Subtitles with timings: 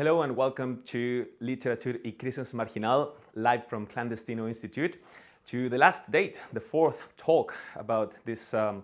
[0.00, 4.96] Hello and welcome to Literatur y Crisis Marginal, live from Clandestino Institute,
[5.44, 8.82] to the last date, the fourth talk about this um,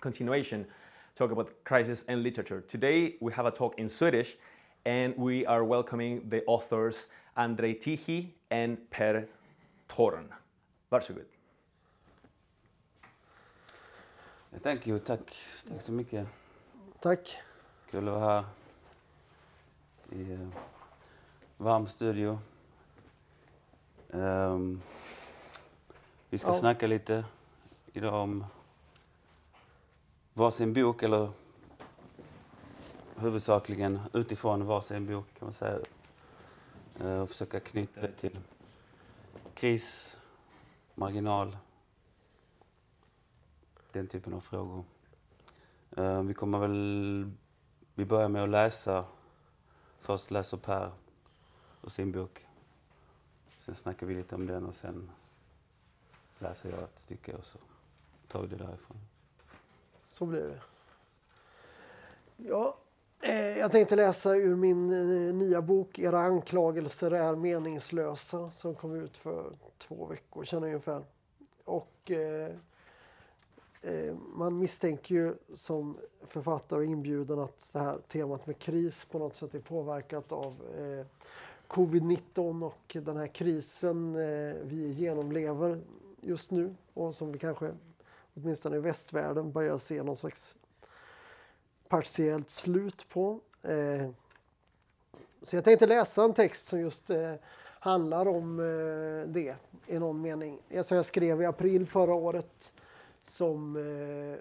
[0.00, 0.66] continuation,
[1.14, 2.62] talk about crisis and literature.
[2.62, 4.36] Today we have a talk in Swedish
[4.84, 7.06] and we are welcoming the authors
[7.36, 9.28] Andrei Tihi and Per
[9.88, 10.34] Torn.
[10.90, 11.26] Varsågod.
[14.64, 15.20] Thank you, tack.
[15.68, 16.26] Tack så mycket.
[17.00, 17.36] Tack.
[17.90, 18.44] Kul att vara här
[20.10, 20.48] i uh,
[21.56, 22.38] varm studio.
[24.08, 24.82] Um,
[26.28, 26.54] vi ska Ja.
[26.54, 27.24] snacka lite
[27.92, 28.44] idag om
[30.34, 31.30] varsin bok, eller
[33.16, 35.78] huvudsakligen utifrån varsin bok kan man säga.
[37.00, 38.38] Uh, och försöka knyta det till
[39.54, 40.18] kris,
[40.94, 41.56] marginal,
[43.92, 44.84] den typen av frågor.
[45.96, 47.30] Eh, vi kommer väl...
[47.94, 49.04] Vi börjar med att läsa.
[50.00, 50.92] Först läser Per
[51.82, 52.46] ur sin bok.
[53.60, 55.10] Sen snackar vi lite om den och sen
[56.38, 57.58] läser jag ett stycke och så
[58.28, 58.96] tar vi det därifrån.
[60.04, 60.60] Så blir det.
[62.36, 62.76] Ja,
[63.20, 68.94] eh, jag tänkte läsa ur min eh, nya bok Era anklagelser är meningslösa som kom
[68.94, 71.04] ut för två veckor sedan ungefär.
[71.64, 72.56] Och eh, eh,
[73.82, 79.18] Eh, man misstänker ju som författare och inbjuden att det här temat med kris på
[79.18, 81.06] något sätt är påverkat av eh,
[81.68, 85.80] covid-19 och den här krisen eh, vi genomlever
[86.20, 87.72] just nu och som vi kanske
[88.34, 90.56] åtminstone i västvärlden börjar se någon slags
[91.88, 93.40] partiellt slut på.
[93.62, 94.10] Eh,
[95.42, 99.54] så jag tänkte läsa en text som just eh, handlar om eh, det
[99.86, 100.58] i någon mening.
[100.82, 102.72] Som jag skrev i april förra året
[103.30, 104.38] som eh,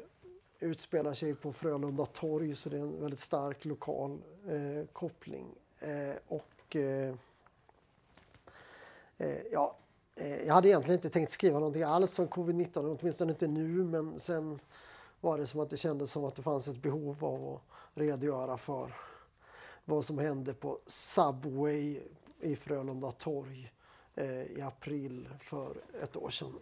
[0.59, 5.45] utspelar sig på Frölunda torg så det är en väldigt stark lokal eh, koppling.
[5.79, 7.15] Eh, och eh,
[9.17, 9.75] eh, ja,
[10.15, 14.19] eh, jag hade egentligen inte tänkt skriva någonting alls om covid-19, åtminstone inte nu, men
[14.19, 14.59] sen
[15.21, 17.61] var det som att det kändes som att det fanns ett behov av att
[17.93, 18.93] redogöra för
[19.85, 21.99] vad som hände på Subway
[22.39, 23.71] i Frölunda torg
[24.15, 26.53] eh, i april för ett år sedan.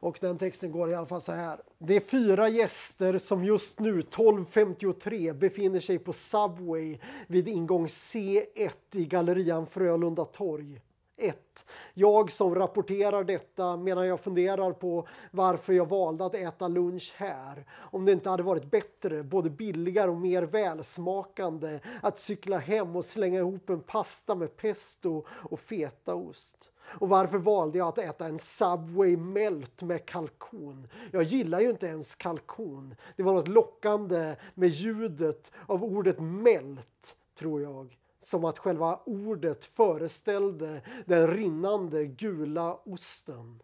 [0.00, 1.60] Och den texten går i alla fall så här.
[1.78, 8.70] Det är fyra gäster som just nu 12.53 befinner sig på Subway vid ingång C1
[8.92, 10.80] i Gallerian Frölunda torg.
[11.16, 11.64] 1.
[11.94, 17.64] Jag som rapporterar detta medan jag funderar på varför jag valde att äta lunch här.
[17.74, 23.04] Om det inte hade varit bättre, både billigare och mer välsmakande att cykla hem och
[23.04, 26.70] slänga ihop en pasta med pesto och fetaost.
[26.88, 30.88] Och varför valde jag att äta en Subway Melt med kalkon?
[31.10, 32.94] Jag gillar ju inte ens kalkon.
[33.16, 37.98] Det var något lockande med ljudet av ordet melt, tror jag.
[38.20, 43.62] Som att själva ordet föreställde den rinnande gula osten.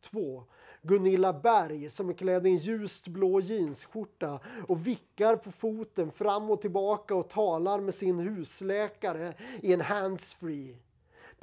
[0.00, 0.44] 2.
[0.82, 6.50] Gunilla Berg som är klädd i en ljust blå jeansskjorta och vickar på foten fram
[6.50, 10.76] och tillbaka och talar med sin husläkare i en handsfree.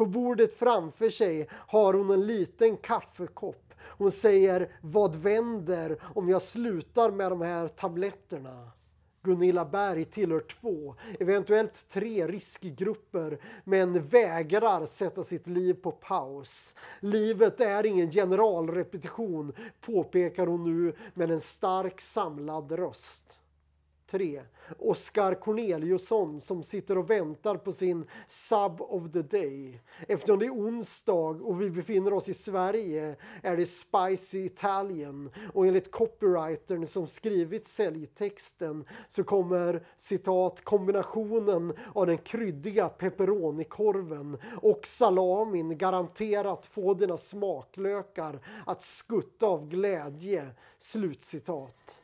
[0.01, 3.73] På bordet framför sig har hon en liten kaffekopp.
[3.79, 8.71] Hon säger vad vänder om jag slutar med de här tabletterna?
[9.23, 16.75] Gunilla Berg tillhör två, eventuellt tre riskgrupper men vägrar sätta sitt liv på paus.
[16.99, 23.30] Livet är ingen generalrepetition, påpekar hon nu med en stark samlad röst.
[24.11, 24.41] 3.
[24.79, 29.81] Oskar Corneliusson som sitter och väntar på sin sub of the day.
[30.07, 35.67] Eftersom det är onsdag och vi befinner oss i Sverige är det Spicy Italian och
[35.67, 45.77] enligt copywritern som skrivit säljtexten så kommer citat kombinationen av den kryddiga pepperonikorven och salamin
[45.77, 50.47] garanterat få dina smaklökar att skutta av glädje.
[50.79, 52.00] Slutcitat.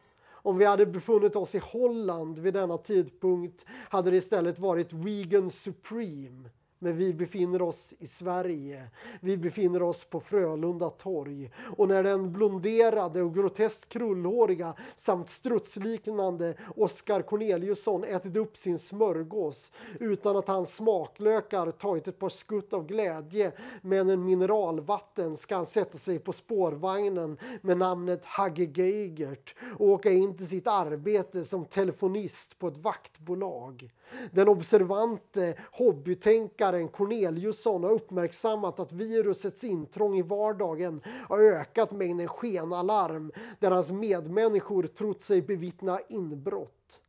[0.47, 5.49] Om vi hade befunnit oss i Holland vid denna tidpunkt hade det istället varit Vegan
[5.49, 6.49] Supreme.
[6.79, 8.89] Men vi befinner oss i Sverige.
[9.21, 11.51] Vi befinner oss på Frölunda torg.
[11.77, 19.71] Och när den blonderade och groteskt krullhåriga samt strutsliknande Oskar Corneliusson ätit upp sin smörgås
[19.99, 23.51] utan att hans smaklökar tagit ett par skutt av glädje
[23.81, 30.11] med en mineralvatten ska han sätta sig på spårvagnen med namnet Hagge Geigert och åka
[30.11, 33.91] in till sitt arbete som telefonist på ett vaktbolag.
[34.31, 43.31] Den observante hobbytänkaren Corneliusson har uppmärksammat att virusets intrång i vardagen har ökat mängden skenalarm
[43.59, 47.01] där hans medmänniskor trott sig bevittna inbrott.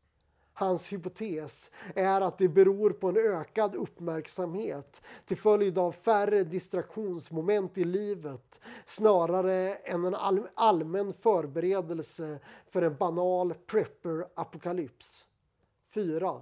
[0.58, 7.78] Hans hypotes är att det beror på en ökad uppmärksamhet till följd av färre distraktionsmoment
[7.78, 10.16] i livet snarare än en
[10.54, 12.38] allmän förberedelse
[12.70, 15.26] för en banal prepper-apokalyps.
[15.94, 16.40] 4.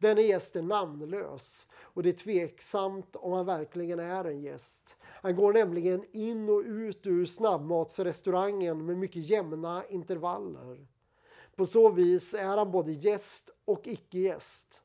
[0.00, 4.96] Denne gäst är namnlös och det är tveksamt om han verkligen är en gäst.
[5.02, 10.86] Han går nämligen in och ut ur snabbmatsrestaurangen med mycket jämna intervaller.
[11.56, 14.80] På så vis är han både gäst och icke-gäst.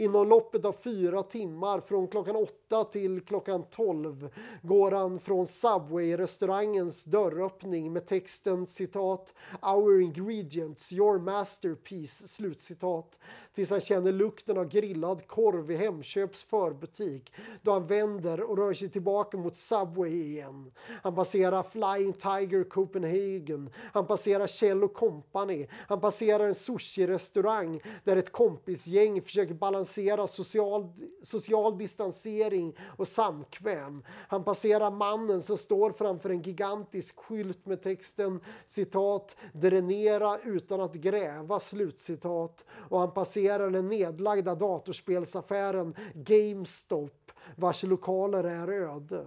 [0.00, 4.30] Inom loppet av fyra timmar från klockan åtta till klockan tolv
[4.62, 13.18] går han från Subway-restaurangens dörröppning med texten citat “Our ingredients, your masterpiece” slutcitat
[13.58, 17.32] tills han känner lukten av grillad korv i Hemköps förbutik
[17.62, 20.72] då han vänder och rör sig tillbaka mot Subway igen.
[21.02, 28.32] Han passerar Flying Tiger Copenhagen, han passerar Kjell Company, han passerar en sushi-restaurang där ett
[28.32, 30.88] kompisgäng försöker balansera social,
[31.22, 34.04] social distansering och samkväm.
[34.28, 40.94] Han passerar mannen som står framför en gigantisk skylt med texten citat “Dränera utan att
[40.94, 49.26] gräva” slutcitat och han passerar passerar den nedlagda datorspelsaffären GameStop vars lokaler är öde.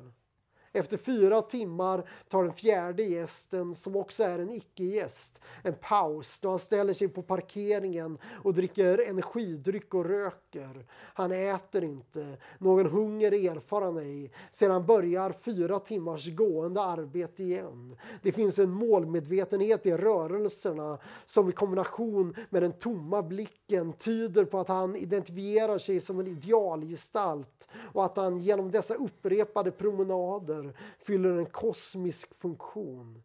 [0.74, 6.50] Efter fyra timmar tar den fjärde gästen, som också är en icke-gäst, en paus då
[6.50, 10.86] han ställer sig på parkeringen och dricker energidryck och röker.
[10.92, 12.38] Han äter inte.
[12.58, 14.32] Någon hunger erfar han ej.
[14.52, 17.98] Sedan börjar fyra timmars gående arbete igen.
[18.22, 24.60] Det finns en målmedvetenhet i rörelserna som i kombination med den tomma blicken tyder på
[24.60, 30.61] att han identifierar sig som en idealgestalt och att han genom dessa upprepade promenader
[31.04, 33.24] fyller en kosmisk funktion.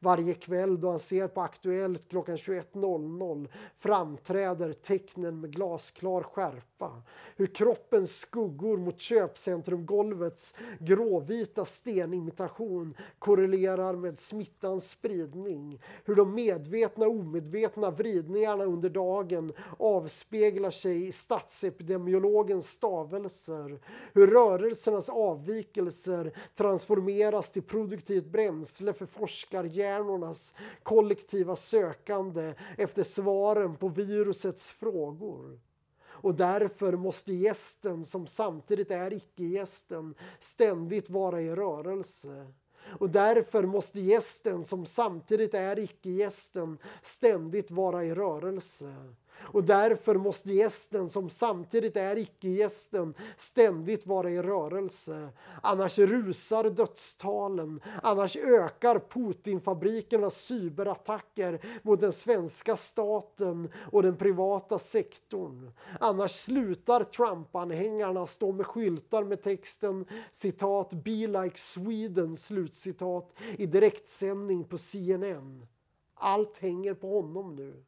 [0.00, 3.48] Varje kväll då han ser på Aktuellt klockan 21.00
[3.78, 7.02] framträder tecknen med glasklar skärpa.
[7.36, 15.80] Hur kroppens skuggor mot köpcentrumgolvets gråvita stenimitation korrelerar med smittans spridning.
[16.04, 23.80] Hur de medvetna och omedvetna vridningarna under dagen avspeglar sig i statsepidemiologens stavelser.
[24.12, 33.88] Hur rörelsernas avvikelser transformeras till produktivt bränsle för forskarjäv stjärnornas kollektiva sökande efter svaren på
[33.88, 35.58] virusets frågor.
[36.06, 42.46] Och därför måste gästen, som samtidigt är icke-gästen, ständigt vara i rörelse.
[42.98, 48.94] Och därför måste gästen, som samtidigt är icke-gästen, ständigt vara i rörelse.
[49.52, 55.28] Och därför måste gästen, som samtidigt är icke-gästen, ständigt vara i rörelse.
[55.62, 57.80] Annars rusar dödstalen.
[58.02, 65.70] Annars ökar Putinfabrikernas cyberattacker mot den svenska staten och den privata sektorn.
[66.00, 74.64] Annars slutar Trump-anhängarna stå med skyltar med texten citat “Be like Sweden” slutcitat i direktsändning
[74.64, 75.66] på CNN.
[76.14, 77.84] Allt hänger på honom nu.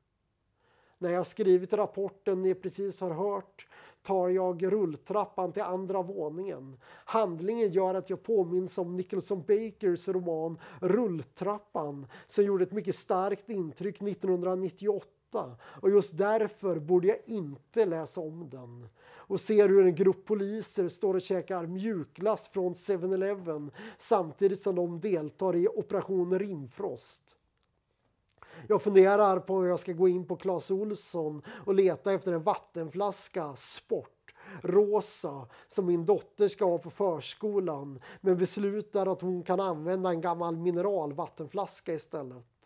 [1.03, 3.67] När jag skrivit rapporten ni precis har hört
[4.03, 6.77] tar jag rulltrappan till andra våningen.
[7.05, 13.51] Handlingen gör att jag påminns om Nicholson Bakers roman Rulltrappan som gjorde ett mycket starkt
[13.51, 19.95] intryck 1998 och just därför borde jag inte läsa om den och ser hur en
[19.95, 27.30] grupp poliser står och käkar mjukglass från 7-Eleven samtidigt som de deltar i Operation Rimfrost.
[28.69, 32.43] Jag funderar på om jag ska gå in på Clas Olsson och leta efter en
[32.43, 34.21] vattenflaska Sport
[34.63, 40.21] rosa som min dotter ska ha på förskolan men beslutar att hon kan använda en
[40.21, 42.60] gammal mineralvattenflaska istället.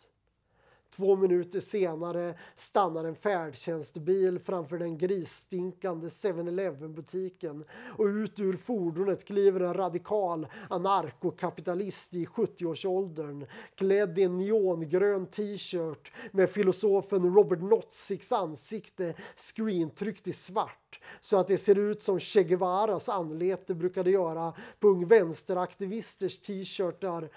[0.95, 7.63] Två minuter senare stannar en färdtjänstbil framför den grisstinkande 7-Eleven butiken
[7.97, 16.11] och ut ur fordonet kliver en radikal anarkokapitalist i 70-årsåldern klädd i en neongrön t-shirt
[16.31, 22.43] med filosofen Robert Notziks ansikte screentryckt i svart så att det ser ut som Che
[22.43, 27.29] Guevaras anlete brukade göra på Ung Vänsteraktivisters t-shirtar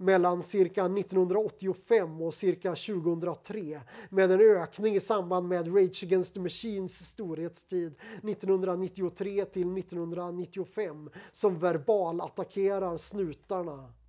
[0.00, 6.40] mellan cirka 1985 och cirka 2003 med en ökning i samband med Rage Against the
[6.40, 13.99] Machines storhetstid 1993 till 1995 som verbal attackerar snutarna.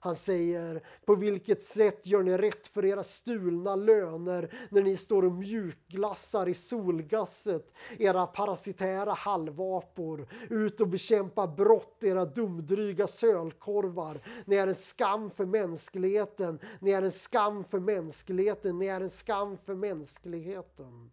[0.00, 5.24] Han säger, på vilket sätt gör ni rätt för era stulna löner när ni står
[5.24, 14.20] och mjukglassar i solgasset, era parasitära halvapor, ut och bekämpa brott, era dumdryga sölkorvar.
[14.44, 19.10] Ni är en skam för mänskligheten, ni är en skam för mänskligheten, ni är en
[19.10, 21.10] skam för mänskligheten.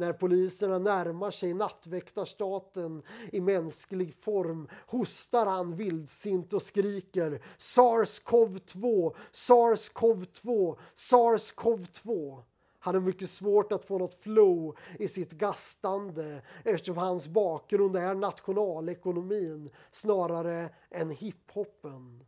[0.00, 3.02] När poliserna närmar sig nattväktarstaten
[3.32, 12.42] i mänsklig form hostar han vildsint och skriker SARS-CoV-2, SARS-CoV-2, SARS-CoV-2.
[12.78, 18.14] Han har mycket svårt att få något flow i sitt gastande eftersom hans bakgrund är
[18.14, 22.24] nationalekonomin snarare än hiphopen.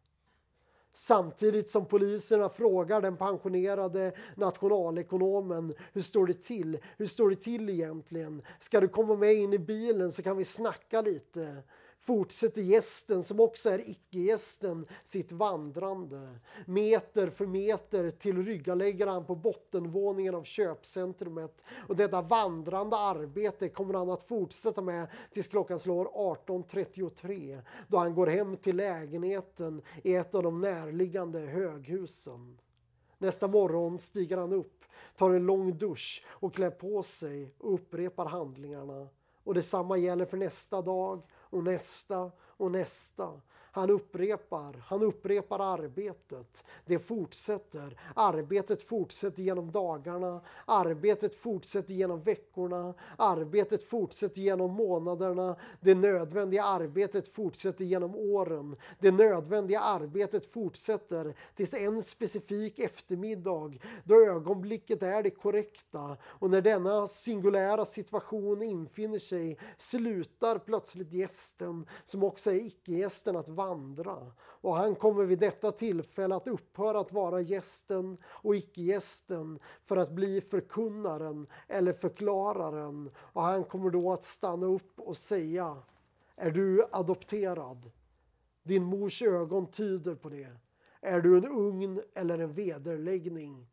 [0.94, 6.78] Samtidigt som poliserna frågar den pensionerade nationalekonomen hur står det till?
[6.96, 8.42] Hur står det till egentligen?
[8.61, 11.62] Ska du komma med in i bilen så kan vi snacka lite
[12.02, 16.38] fortsätter gästen, som också är icke-gästen, sitt vandrande.
[16.66, 21.62] Meter för meter tillryggalägger han på bottenvåningen av köpcentrumet.
[21.88, 28.14] Och detta vandrande arbete kommer han att fortsätta med tills klockan slår 18.33 då han
[28.14, 32.59] går hem till lägenheten i ett av de närliggande höghusen.
[33.18, 34.85] Nästa morgon stiger han upp,
[35.16, 39.09] tar en lång dusch och klär på sig och upprepar handlingarna.
[39.44, 43.40] Och detsamma gäller för nästa dag och nästa och nästa.
[43.75, 46.64] Han upprepar, han upprepar arbetet.
[46.87, 48.00] Det fortsätter.
[48.17, 50.41] Arbetet fortsätter genom dagarna.
[50.64, 52.95] Arbetet fortsätter genom veckorna.
[53.19, 55.57] Arbetet fortsätter genom månaderna.
[55.81, 58.76] Det nödvändiga arbetet fortsätter genom åren.
[58.99, 66.61] Det nödvändiga arbetet fortsätter tills en specifik eftermiddag då ögonblicket är det korrekta och när
[66.61, 74.33] denna singulära situation infinner sig slutar plötsligt gästen, som också är icke-gästen, att vandra.
[74.38, 80.11] Och han kommer vid detta tillfälle att upphöra att vara gästen och icke-gästen för att
[80.11, 83.11] bli förkunnaren eller förklararen.
[83.16, 85.76] Och han kommer då att stanna upp och säga
[86.37, 87.90] Är du adopterad?
[88.62, 90.57] Din mors ögon tyder på det.
[91.00, 93.66] Är du en ugn eller en vederläggning?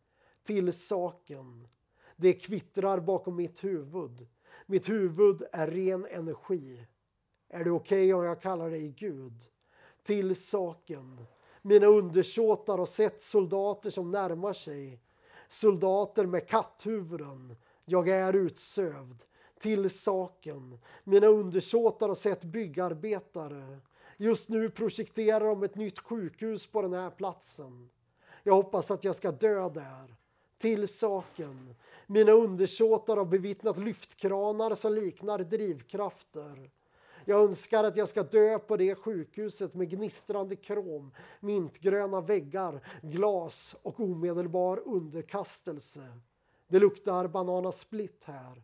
[0.44, 1.68] Till saken.
[2.16, 4.28] Det kvittrar bakom mitt huvud.
[4.66, 6.86] Mitt huvud är ren energi.
[7.50, 9.50] Är det okej okay om jag kallar dig Gud?
[10.04, 11.26] Till saken.
[11.62, 15.00] Mina undersåtar har sett soldater som närmar sig.
[15.48, 17.56] Soldater med katthuvuden.
[17.86, 19.24] Jag är utsövd.
[19.60, 20.80] Till saken.
[21.04, 23.80] Mina undersåtar har sett byggarbetare.
[24.18, 27.90] Just nu projekterar de ett nytt sjukhus på den här platsen.
[28.44, 30.16] Jag hoppas att jag ska dö där.
[30.58, 31.76] Till saken.
[32.08, 36.70] Mina undersåtar har bevittnat lyftkranar som liknar drivkrafter.
[37.26, 43.76] Jag önskar att jag ska dö på det sjukhuset med gnistrande krom, mintgröna väggar, glas
[43.82, 46.20] och omedelbar underkastelse.
[46.68, 48.64] Det luktar banana split här.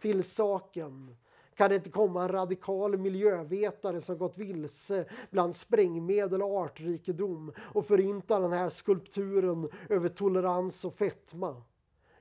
[0.00, 1.16] Till saken.
[1.54, 7.86] Kan det inte komma en radikal miljövetare som gått vilse bland sprängmedel och artrikedom och
[7.86, 11.62] förinta den här skulpturen över tolerans och fetma?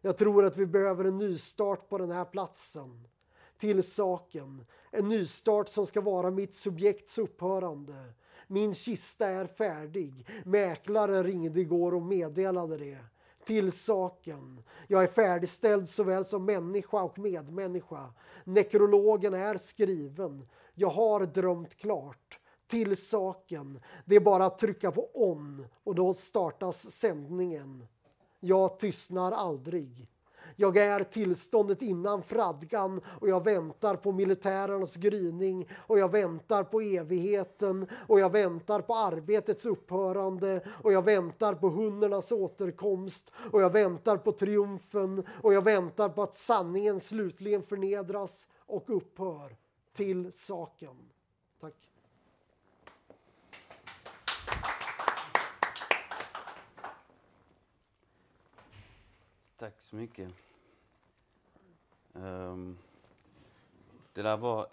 [0.01, 3.07] Jag tror att vi behöver en nystart på den här platsen.
[3.63, 4.65] Till saken.
[4.91, 8.13] En nystart som ska vara mitt subjekts upphörande.
[8.47, 10.27] Min kista är färdig.
[10.45, 12.97] Mäklaren ringde igår och meddelade det.
[13.45, 14.63] Till saken.
[14.87, 18.13] Jag är färdigställd såväl som människa och medmänniska.
[18.43, 20.47] Nekrologen är skriven.
[20.73, 22.39] Jag har drömt klart.
[22.67, 23.79] Till saken.
[24.05, 27.87] Det är bara att trycka på on och då startas sändningen.
[28.39, 30.07] Jag tystnar aldrig.
[30.55, 36.81] Jag är tillståndet innan fradgan och jag väntar på militärernas gryning och jag väntar på
[36.81, 43.69] evigheten och jag väntar på arbetets upphörande och jag väntar på hundernas återkomst och jag
[43.69, 49.55] väntar på triumfen och jag väntar på att sanningen slutligen förnedras och upphör
[49.93, 50.95] till saken.
[51.61, 51.92] Tack.
[59.63, 60.31] Tack så mycket.
[62.13, 62.77] Um,
[64.13, 64.67] det där var,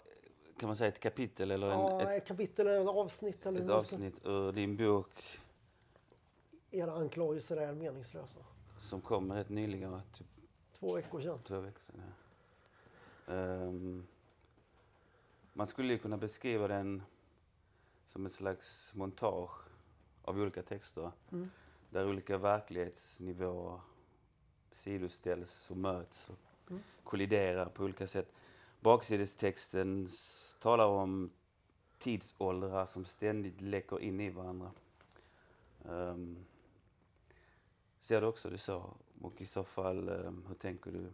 [0.57, 3.45] kan man säga ett kapitel eller en, ja, ett, kapitel eller ett avsnitt.
[3.45, 5.39] Eller ett avsnitt ur din bok.
[6.71, 8.39] Era anklagelser är meningslösa.
[8.79, 10.27] Som kom rätt nyligen, typ
[10.79, 11.39] två veckor sedan.
[11.43, 12.01] Två veckor sedan
[13.25, 13.33] ja.
[13.33, 14.07] um,
[15.53, 17.03] man skulle ju kunna beskriva den
[18.07, 19.51] som ett slags montage
[20.21, 21.11] av olika texter.
[21.31, 21.49] Mm.
[21.89, 23.79] Där olika verklighetsnivåer
[24.71, 26.37] sidoställs och möts och
[26.69, 26.83] mm.
[27.03, 28.31] kolliderar på olika sätt.
[28.79, 30.07] Baksidestexten
[30.59, 31.31] talar om
[31.97, 34.71] tidsåldrar som ständigt läcker in i varandra.
[35.83, 36.45] Um,
[38.01, 38.93] ser du också det så?
[39.21, 41.11] Och i så fall, um, hur tänker du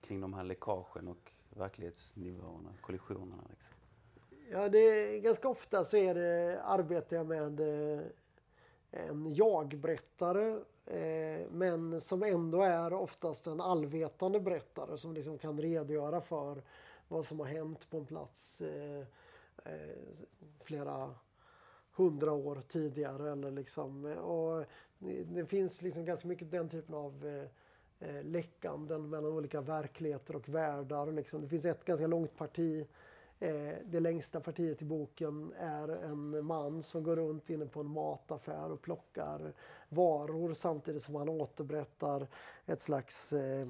[0.00, 3.42] kring de här läckagen och verklighetsnivåerna, kollisionerna?
[3.50, 3.74] Liksom?
[4.50, 8.06] Ja, det är, ganska ofta så är det, arbetar jag med eh,
[8.92, 16.20] en jag-berättare eh, men som ändå är oftast en allvetande berättare som liksom kan redogöra
[16.20, 16.62] för
[17.08, 19.06] vad som har hänt på en plats eh,
[19.64, 19.96] eh,
[20.60, 21.14] flera
[21.94, 23.32] hundra år tidigare.
[23.32, 24.64] Eller liksom, och
[25.24, 30.48] det finns liksom ganska mycket den typen av eh, eh läckanden mellan olika verkligheter och
[30.48, 31.12] världar.
[31.12, 31.40] Liksom.
[31.40, 32.86] Det finns ett ganska långt parti.
[33.42, 37.86] Eh, det längsta partiet i boken är en man som går runt inne på en
[37.86, 39.52] mataffär och plockar
[39.88, 42.26] varor samtidigt som han återberättar
[42.66, 43.68] ett slags eh,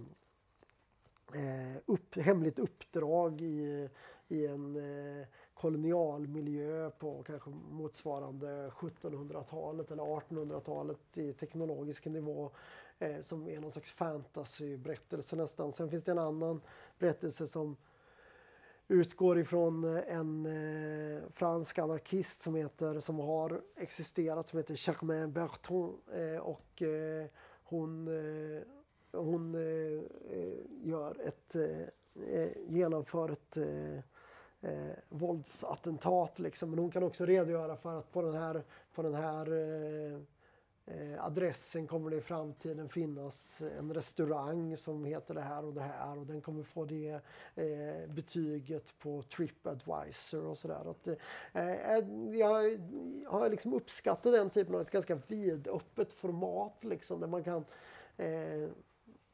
[1.34, 3.88] eh, upp, hemligt uppdrag i,
[4.28, 12.50] i en eh, kolonialmiljö på kanske motsvarande 1700-talet eller 1800-talet i teknologisk nivå
[12.98, 15.72] eh, som är någon slags fantasyberättelse nästan.
[15.72, 16.60] Sen finns det en annan
[16.98, 17.76] berättelse som
[18.92, 25.32] utgår ifrån eh, en eh, fransk anarkist som, heter, som har existerat som heter Germaine
[25.32, 27.26] Berton eh, och eh,
[27.64, 28.62] hon, eh,
[29.12, 30.02] hon eh,
[30.38, 36.38] eh gör ett, eh, genomför ett eh, våldsattentat.
[36.38, 36.70] Liksom.
[36.70, 38.62] Men hon kan också redogöra för att på den här,
[38.94, 39.46] på den här
[40.86, 45.80] eh, adressen kommer det i framtiden finnas en restaurang som heter det här och det
[45.80, 47.20] här och den kommer få det
[47.54, 50.94] eh, betyget på Tripadvisor och sådär.
[51.52, 52.04] Eh, eh,
[52.38, 52.78] jag
[53.26, 57.64] har liksom uppskattat den typen av ett ganska vidöppet format liksom där man kan
[58.16, 58.68] eh,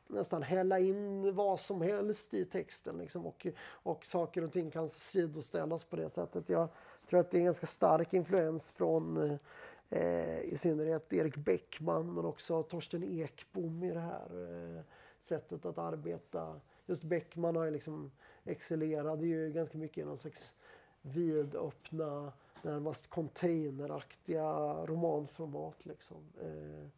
[0.09, 4.89] nästan hälla in vad som helst i texten liksom, och, och saker och ting kan
[4.89, 6.49] sidoställas på det sättet.
[6.49, 6.69] Jag
[7.09, 9.39] tror att det är en ganska stark influens från eh,
[9.91, 14.83] eh, i synnerhet Erik Bäckman men också Torsten Ekbom i det här eh,
[15.21, 16.61] sättet att arbeta.
[16.87, 18.11] Just Bäckman har ju liksom
[18.45, 20.55] excellerade ju ganska mycket i någon slags
[21.03, 24.47] vidöppna, närmast containeraktiga
[24.87, 25.87] romanformat.
[25.87, 26.17] Liksom.
[26.41, 26.89] Eh,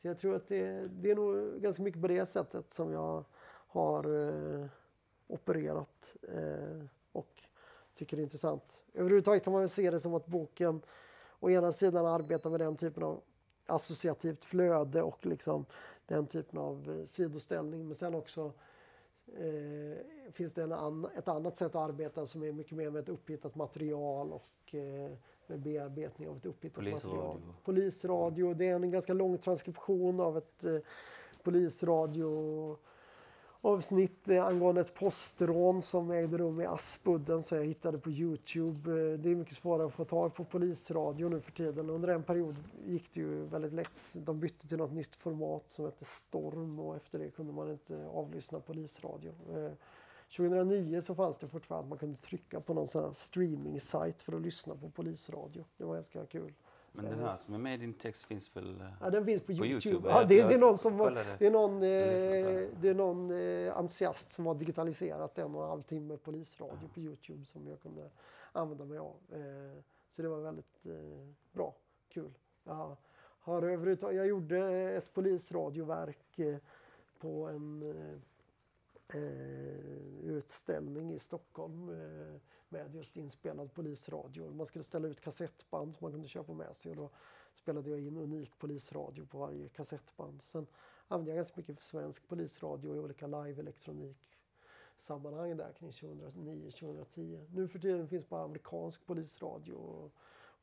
[0.00, 3.24] så jag tror att det, det är nog ganska mycket på det sättet som jag
[3.66, 4.66] har eh,
[5.26, 7.42] opererat eh, och
[7.94, 8.80] tycker det är intressant.
[8.94, 10.82] Överhuvudtaget kan man väl se det som att boken
[11.40, 13.20] å ena sidan arbetar med den typen av
[13.66, 15.64] associativt flöde och liksom
[16.06, 18.52] den typen av eh, sidoställning men sen också
[19.26, 23.02] eh, finns det en an, ett annat sätt att arbeta som är mycket mer med
[23.02, 25.10] ett upphittat material och eh,
[25.46, 27.16] med bearbetning av ett upphittat Polisradio.
[27.16, 27.40] material.
[27.64, 28.54] Polisradio.
[28.54, 30.78] Det är en ganska lång transkription av ett eh,
[31.42, 32.76] polisradio
[33.60, 38.90] avsnitt eh, angående ett postrån som ägde rum i Aspudden som jag hittade på Youtube.
[38.90, 41.90] Eh, det är mycket svårare att få tag på polisradio nu för tiden.
[41.90, 44.12] Under en period gick det ju väldigt lätt.
[44.12, 48.06] De bytte till något nytt format som hette Storm och efter det kunde man inte
[48.06, 49.32] avlyssna polisradio.
[49.54, 49.72] Eh,
[50.36, 54.36] 2009 så fanns det fortfarande att man kunde trycka på någon sån här streaming för
[54.36, 55.64] att lyssna på polisradio.
[55.76, 56.52] Det var ganska kul.
[56.92, 59.40] Men den här som är med i din text finns väl eh, Ja, den finns
[59.40, 59.94] på, på Youtube.
[59.94, 60.08] Youtube?
[60.08, 60.96] Ja, det, det är någon, som,
[61.38, 65.68] det är någon, eh, det är någon eh, entusiast som har digitaliserat en och en
[65.68, 68.10] halv timme polisradio på Youtube som jag kunde
[68.52, 69.16] använda mig av.
[69.32, 71.74] Eh, så det var väldigt eh, bra,
[72.08, 72.30] kul.
[72.64, 72.96] Jag,
[73.40, 74.58] har överhuvudtaget, jag gjorde
[74.90, 76.56] ett polisradioverk eh,
[77.18, 77.82] på en
[80.22, 81.90] utställning i Stockholm
[82.70, 84.50] med just inspelad polisradio.
[84.50, 87.10] Man skulle ställa ut kassettband som man kunde köpa med sig och då
[87.52, 90.42] spelade jag in unik polisradio på varje kassettband.
[90.42, 90.66] Sen
[91.08, 94.38] använde jag ganska mycket svensk polisradio i olika live-elektronik
[94.98, 97.46] sammanhang där kring 2009-2010.
[97.54, 100.12] Nu för tiden finns bara amerikansk polisradio att,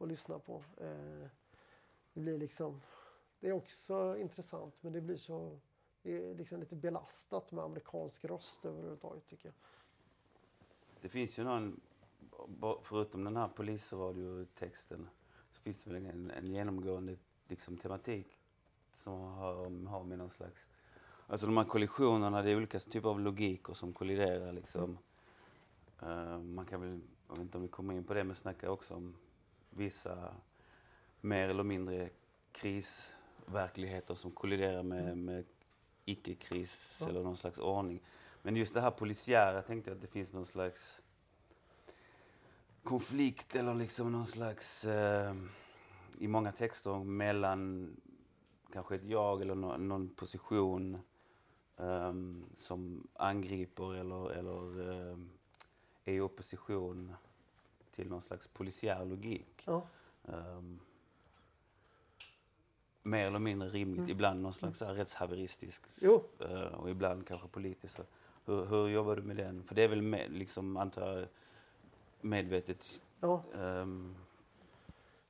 [0.01, 0.63] att lyssna på.
[0.77, 1.27] Eh,
[2.13, 2.81] det blir liksom,
[3.39, 5.59] det är också intressant men det blir så
[6.01, 9.55] det är liksom lite belastat med amerikansk röst överhuvudtaget tycker jag.
[11.01, 11.81] Det finns ju någon,
[12.83, 15.09] förutom den här polisradiotexten,
[15.51, 17.15] så finns det väl en, en genomgående
[17.47, 18.39] liksom, tematik
[19.03, 20.65] som har, har med någon slags...
[21.27, 24.97] Alltså de här kollisionerna, det är olika typer av logiker som kolliderar liksom.
[26.01, 28.71] Eh, man kan väl, jag vet inte om vi kommer in på det, men snacka
[28.71, 29.15] också om
[29.69, 30.33] vissa
[31.21, 32.09] mer eller mindre
[32.51, 35.45] krisverkligheter som kolliderar med, med
[36.05, 37.09] icke-kris Ja.
[37.09, 38.01] eller någon slags ordning.
[38.41, 41.01] Men just det här polisiära tänkte jag att det finns någon slags
[42.87, 45.35] konflikt eller liksom någon slags, eh,
[46.19, 47.91] i många texter, mellan
[48.73, 50.97] kanske ett jag eller nå- någon position
[51.77, 55.29] ehm, som angriper eller, eller ehm,
[56.05, 57.13] är i opposition
[57.95, 59.63] till någon slags polisiär logik.
[59.65, 59.87] Ja.
[60.27, 60.79] Ehm,
[63.03, 64.09] mer eller mindre rimligt, Mm.
[64.11, 65.81] ibland någon slags här rättshaveristisk
[66.39, 67.99] eh, och ibland kanske politisk.
[68.45, 69.63] Hur, hur jobbar du med den?
[69.63, 71.27] För det är väl med, liksom, antar jag,
[72.21, 73.43] medvetet Ja.
[73.55, 74.15] ehm,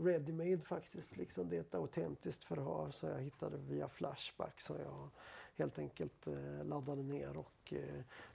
[0.03, 1.17] ready-made faktiskt.
[1.17, 5.09] Liksom det är ett autentiskt förhör som jag hittade via Flashback som jag
[5.57, 6.27] helt enkelt
[6.65, 7.73] laddade ner och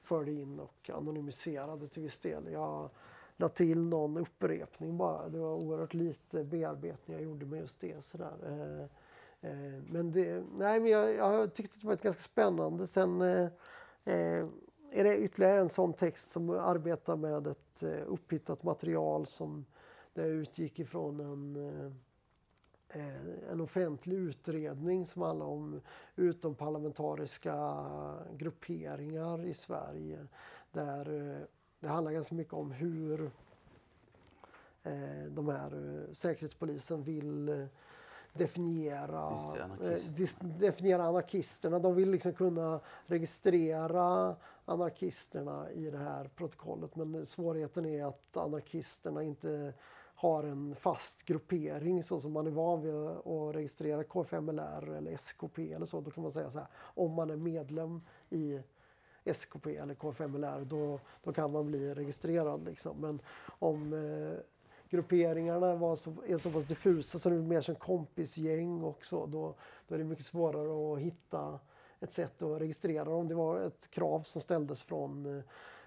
[0.02, 2.52] förde in och anonymiserade till viss del.
[2.52, 2.90] Jag
[3.38, 5.30] la till någon upprepning bara.
[5.30, 8.06] Det var oerhört lite bearbetning jag gjorde med just det.
[8.06, 8.90] Sådär.
[9.44, 12.88] Eh, men, det, nej, men jag, jag tyckte det var ett ganska spännande.
[12.88, 13.48] Sen eh,
[14.06, 14.48] eh,
[14.92, 19.66] är det ytterligare en sån text som arbetar med ett eh, upphittat material som
[20.14, 21.56] där jag utgick ifrån en,
[22.90, 25.82] eh, en offentlig utredning som handlar om
[26.16, 27.56] utomparlamentariska
[28.38, 30.28] grupperingar i Sverige.
[30.72, 31.46] Där eh,
[31.80, 33.32] det handlar ganska mycket om hur
[35.30, 37.68] de här Säkerhetspolisen vill
[38.34, 40.42] definiera, det, anarkist.
[40.42, 41.80] eh, definiera anarkisterna.
[41.80, 49.24] De vill liksom kunna registrera anarkisterna i det här protokollet men svårigheten är att anarkisterna
[49.24, 49.74] inte
[50.16, 55.74] har en fast gruppering så som man är van vid att registrera KFMLR eller SKP
[55.74, 56.02] eller så.
[56.02, 58.60] Då kan man säga så här, om man är medlem i
[59.26, 62.66] SKP eller KFMLR då, då kan man bli registrerad.
[62.66, 62.98] Liksom.
[62.98, 63.22] Men
[63.60, 64.40] om eh,
[64.94, 69.26] grupperingarna var så, är så pass diffusa så det är mer som kompisgäng också.
[69.26, 69.56] Då,
[69.88, 71.60] då är det mycket svårare att hitta
[72.00, 73.28] ett sätt att registrera dem.
[73.28, 75.44] Det var ett krav som ställdes från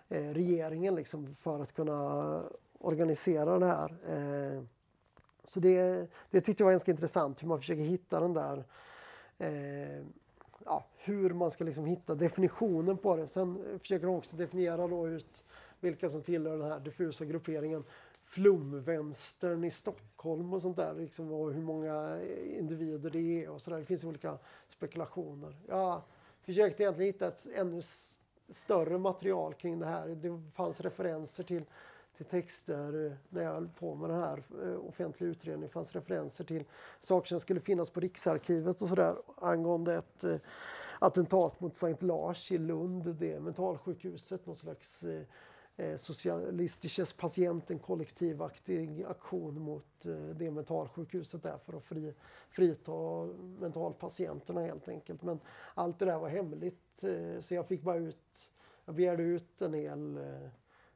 [0.09, 2.43] eh, regeringen liksom, för att kunna
[2.79, 3.97] organisera det här.
[4.09, 4.63] Eh,
[5.45, 8.65] så det, det tyckte jag var ganska intressant hur man försöker hitta den där
[9.39, 10.05] eh,
[10.65, 13.27] ja, hur man ska liksom hitta definitionen på det.
[13.27, 15.45] Sen försöker de också definiera då ut
[15.81, 17.85] vilka som tillhör den här diffusa grupperingen
[18.27, 20.95] flumvänstern i Stockholm och sånt där.
[20.95, 23.79] Liksom, och hur många individer det är och sådär.
[23.79, 25.57] Det finns olika spekulationer.
[25.69, 26.03] Jag
[26.43, 27.83] försökte egentligen hitta ett ännu
[28.49, 30.09] större material kring det här.
[30.09, 31.65] Det fanns referenser till,
[32.17, 35.69] till texter när jag höll på med den här eh, offentliga utredningen.
[35.69, 36.65] Det fanns referenser till
[37.01, 40.37] saker som skulle finnas på Riksarkivet och sådär angående ett eh,
[40.99, 45.23] attentat mot Sankt Lars i Lund, det mentalsjukhuset, någon slags eh,
[45.79, 52.15] Eh, Socialistisches patienten kollektivaktig aktion mot eh, det mentalsjukhuset där för att fri,
[52.49, 53.27] frita
[53.59, 55.23] mentalpatienterna helt enkelt.
[55.23, 55.41] Men
[55.75, 58.51] allt det där var hemligt eh, så jag fick bara ut,
[58.85, 60.21] jag begärde ut en hel,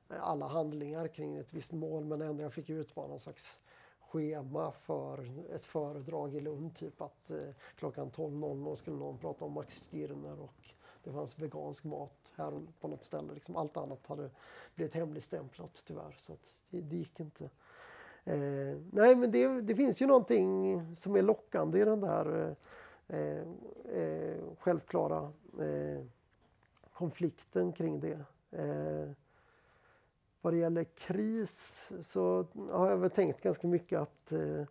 [0.08, 3.60] alla handlingar kring ett visst mål men det enda jag fick ut var någon slags
[4.00, 6.76] schema för ett föredrag i Lund.
[6.76, 7.30] Typ att
[7.74, 12.88] klockan 12.00 skulle någon prata om Max Stirner och det fanns vegansk mat här på
[12.88, 13.34] något ställe.
[13.34, 14.30] Liksom allt annat hade
[14.74, 16.14] blivit hemligstämplat tyvärr.
[16.16, 16.36] Så
[16.70, 17.44] det, det, gick inte.
[18.24, 22.56] Eh, nej men det, det, finns ju någonting som är lockande i den där
[23.08, 23.42] eh,
[24.00, 26.04] eh, självklara eh,
[26.92, 28.24] konflikten kring det.
[28.50, 29.10] Eh,
[30.40, 34.64] vad det gäller kris så har jag väl tänkt ganska mycket att eh,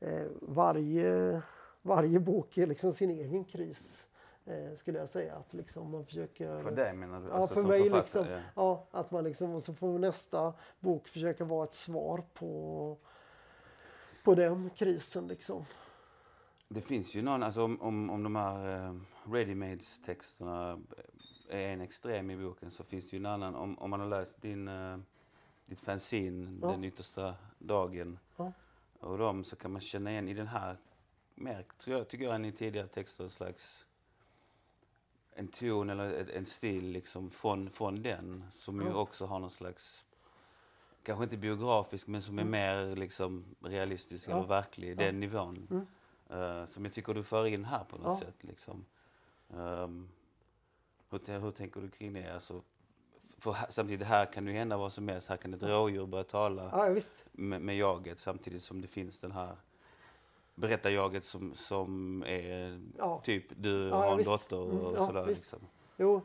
[0.00, 1.42] eh, varje,
[1.82, 4.08] varje bok är liksom sin egen kris.
[4.46, 5.34] Eh, skulle jag säga.
[5.34, 6.58] Att liksom man försöker...
[6.58, 7.28] För dig menar du?
[7.28, 8.26] Ja, alltså, för mig liksom.
[8.26, 8.40] Ja.
[8.54, 8.86] ja.
[8.90, 12.98] att man liksom, och så får nästa bok försöka vara ett svar på,
[14.24, 15.64] på den krisen liksom.
[16.68, 20.82] Det finns ju någon, alltså om, om, om de här uh, ready-made-texterna
[21.48, 23.54] är en extrem i boken så finns det ju en annan.
[23.54, 24.98] Om, om man har läst din, uh,
[25.66, 26.68] ditt fanzine, ja.
[26.68, 28.52] Den yttersta dagen, ja.
[29.00, 30.76] och dem så kan man känna igen i den här
[31.34, 33.86] mer, tror jag, tycker jag, än i tidigare texter, en slags
[35.34, 40.04] en ton eller en stil liksom från, från den som ju också har någon slags,
[41.02, 42.50] kanske inte biografisk men som är mm.
[42.50, 44.36] mer liksom realistisk ja.
[44.36, 44.94] eller verklig, ja.
[44.94, 45.66] den nivån.
[45.70, 45.86] Mm.
[46.30, 48.26] Uh, som jag tycker du för in här på något ja.
[48.26, 48.44] sätt.
[48.44, 48.84] Liksom.
[49.48, 50.08] Um,
[51.10, 52.34] hur, hur tänker du kring det?
[52.34, 52.62] Alltså,
[53.38, 55.28] för samtidigt här kan det hända vad som helst.
[55.28, 56.94] Här kan ett rådjur börja tala
[57.32, 59.56] med, med jaget samtidigt som det finns den här
[60.54, 63.20] berättarjaget som, som är ja.
[63.24, 64.30] typ du ja, har en visst.
[64.30, 65.26] dotter och mm, ja, sådär.
[65.26, 65.58] Liksom.
[65.96, 66.20] Jo.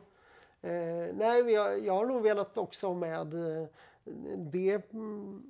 [0.62, 3.66] Eh, nej, jag, jag har nog velat också med eh,
[4.36, 5.42] det, mm,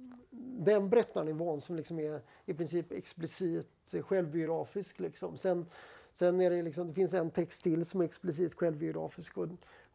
[0.59, 5.01] den berättarnivån som liksom är i princip explicit självbiografisk.
[5.01, 5.37] Liksom.
[5.37, 5.66] Sen,
[6.12, 9.49] sen är det, liksom, det finns en text till som är explicit självbiografisk och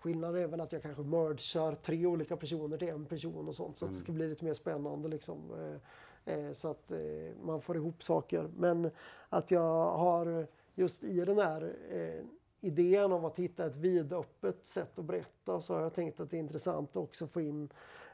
[0.05, 3.77] Skillnaden är väl att jag kanske mergar tre olika personer till en person och sånt
[3.77, 5.51] så att det ska bli lite mer spännande liksom.
[5.51, 5.77] Eh,
[6.25, 6.99] Eh, så att eh,
[7.43, 8.49] man får ihop saker.
[8.57, 8.91] Men
[9.29, 12.25] att jag har just i den här eh,
[12.61, 16.37] idén om att hitta ett vidöppet sätt att berätta så har jag tänkt att det
[16.37, 17.69] är intressant att också få in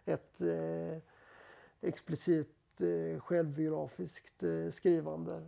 [0.05, 0.41] ett
[1.81, 2.47] explicit
[3.19, 5.41] självbiografiskt skrivande.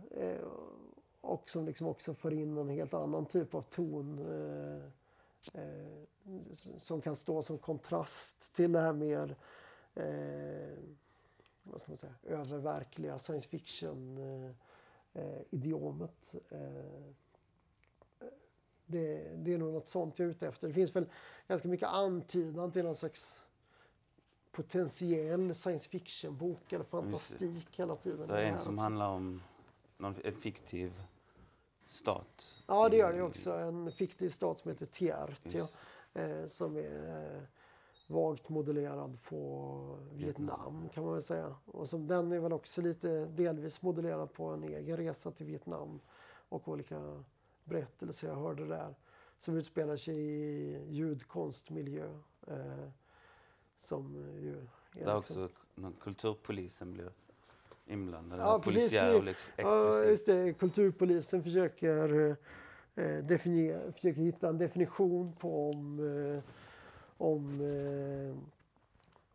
[1.24, 4.84] Och som liksom också för in en helt annan typ av ton eh,
[5.62, 6.04] eh,
[6.78, 9.36] som kan stå som kontrast till det här mer
[9.94, 10.78] eh,
[11.64, 14.18] vad ska man säga, öververkliga science fiction
[15.12, 16.34] eh, idiomet.
[18.86, 20.68] Det, det, är nog något sånt jag är ute efter.
[20.68, 21.06] Det finns väl
[21.48, 23.44] ganska mycket antydan till någon slags
[24.50, 28.28] potentiell science fiction-bok eller fantastik hela tiden.
[28.28, 28.82] Det är en som också.
[28.82, 29.42] handlar om
[29.98, 30.92] någon, en fiktiv
[31.88, 32.62] stat.
[32.66, 33.52] Ja, det gör det också.
[33.52, 35.68] En fiktiv stat som heter Tiertio.
[36.14, 37.42] Eh, som är eh,
[38.06, 41.54] vagt modellerad på Vietnam kan man väl säga.
[41.64, 46.00] Och som, den är väl också lite delvis modellerad på en egen resa till Vietnam
[46.48, 47.24] och olika
[47.64, 48.94] berättelser jag hörde där.
[49.38, 52.08] Som utspelar sig i ljudkonstmiljö.
[52.46, 52.88] Eh,
[53.78, 54.56] som ju
[55.00, 55.44] är Där liksom...
[55.44, 57.10] också kulturpolisen blir
[57.86, 58.42] inblandade?
[58.42, 60.52] Ja, och liksom ja, just det.
[60.58, 62.36] Kulturpolisen försöker,
[62.94, 66.42] eh, definiera, försöker hitta en definition på om, eh,
[67.18, 68.30] om eh,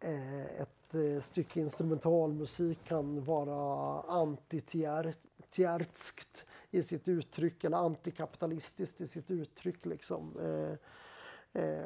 [0.10, 9.32] eh ett eh, stycke instrumentalmusik kan vara antitjärtskt i sitt uttryck eller antikapitalistiskt i sitt
[9.32, 9.86] uttryck.
[9.86, 10.34] Liksom.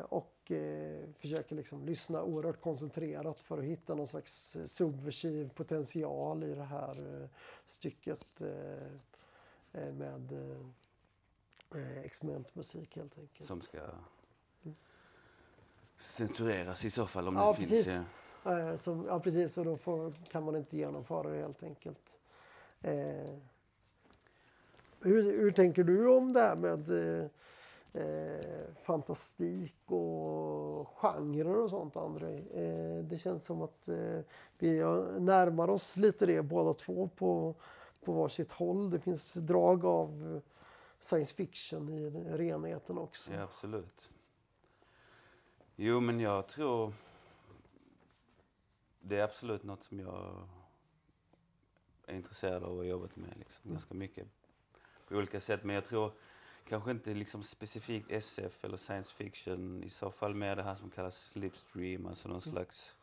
[0.10, 0.52] Och
[1.20, 7.30] försöker liksom lyssna oerhört koncentrerat för att hitta någon slags subversiv potential i det här
[7.66, 8.42] stycket
[9.72, 10.34] med
[12.04, 13.48] experimentmusik helt enkelt.
[13.48, 13.80] Som ska
[14.64, 14.76] mm.
[16.04, 17.86] Censureras i så fall om ja, det precis.
[17.86, 18.02] finns?
[18.44, 18.78] Ja.
[18.78, 22.16] Som, ja precis, och då får, kan man inte genomföra det helt enkelt.
[22.82, 23.30] Eh,
[25.00, 27.26] hur, hur tänker du om det här med eh,
[27.94, 32.38] eh, fantastik och genrer och sånt André.
[32.54, 34.20] Eh, det känns som att eh,
[34.58, 34.80] vi
[35.20, 37.56] närmar oss lite det båda två på,
[38.06, 38.90] på varsitt håll.
[38.90, 40.42] Det finns drag av
[41.00, 43.34] science fiction i renheten också.
[43.34, 44.13] Ja, absolut.
[45.86, 46.94] Jo, men jag tror
[49.02, 50.48] det är absolut något som jag
[52.06, 53.74] är intresserad av och jobbat med liksom, mm.
[53.74, 54.28] ganska mycket
[55.08, 55.64] på olika sätt.
[55.64, 56.12] Men jag tror
[56.68, 59.84] kanske inte liksom specifikt SF eller science fiction.
[59.84, 62.54] I så fall mer det här som kallas slipstream, alltså någon mm.
[62.54, 62.96] slags...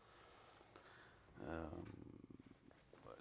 [1.49, 2.15] Um,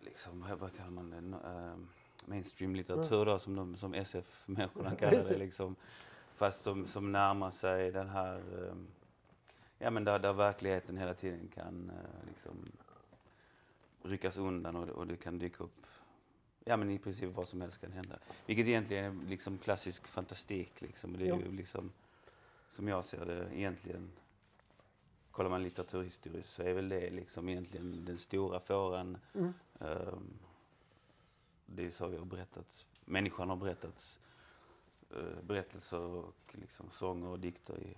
[0.02, 1.50] liksom, vad kallar man det?
[1.50, 1.90] Um,
[2.26, 5.38] mainstream-litteratur då, som, de, som SF-människorna kallar det.
[5.38, 5.76] Liksom.
[6.36, 8.42] Fast som, som närmar sig den här...
[8.54, 8.88] Um,
[9.80, 12.66] ja, men där, där verkligheten hela tiden kan uh, liksom,
[14.04, 15.86] ryckas undan och, och det kan dyka upp
[16.70, 18.20] ja, men i princip vad som helst kan hända.
[18.46, 20.82] Vilket egentligen är liksom klassisk fantastik.
[20.82, 21.18] Liksom.
[21.18, 21.92] Det är ju liksom,
[22.70, 24.12] som jag ser det, egentligen
[25.32, 29.18] kollar man litteraturhistoriskt så är väl det liksom egentligen den stora fåran.
[29.34, 29.54] Mm.
[29.80, 30.40] Um,
[31.66, 32.86] det är så vi har berättat.
[33.06, 34.20] Människan har berättat
[35.18, 37.98] uh, berättelser och liksom sånger och dikter i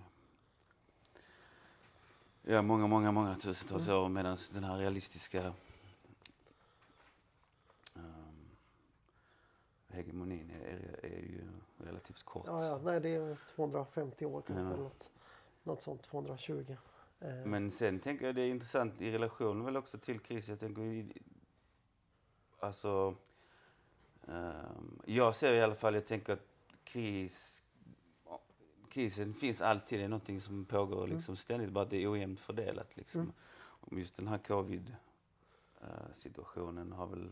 [2.43, 3.99] ja, många, många, många tusentals mm.
[3.99, 5.53] år medan den här realistiska
[9.91, 11.41] hegemonin är, är ju
[11.77, 12.43] relativt kort.
[12.47, 12.79] Ja, ja.
[12.83, 14.63] Nej, det är 250 år kanske.
[14.63, 14.69] Ja.
[14.69, 15.09] Något,
[15.63, 16.75] något sånt, 220.
[17.19, 17.35] Eh.
[17.45, 20.47] Men sen tänker jag det är intressant i relation väl också till kris.
[20.47, 21.05] Jag tänker
[22.59, 23.15] alltså
[24.25, 26.47] um, jag ser i alla fall, jag tänker att
[26.83, 27.60] kris
[28.91, 31.15] krisen finns alltid, det är någonting som pågår mm.
[31.15, 32.97] liksom ständigt, bara att det är ojämnt fördelat.
[32.97, 33.21] Liksom.
[33.21, 33.33] Mm.
[33.99, 34.95] Just den här covid
[35.81, 37.29] uh, situationen har väl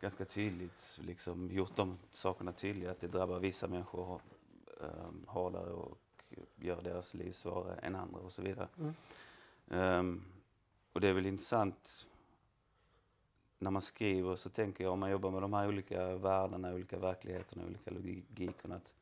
[0.00, 2.90] ganska tydligt liksom, gjort de sakerna tydliga.
[2.90, 4.20] Att det drabbar vissa människor
[4.80, 5.98] um, hårdare och
[6.56, 8.68] gör deras liv svårare än andra och så vidare.
[8.78, 8.94] Mm.
[9.98, 10.24] Um,
[10.92, 12.06] och det är väl intressant
[13.58, 16.98] när man skriver så tänker jag om man jobbar med de här olika världarna, olika
[16.98, 18.92] verkligheterna, olika logikerna att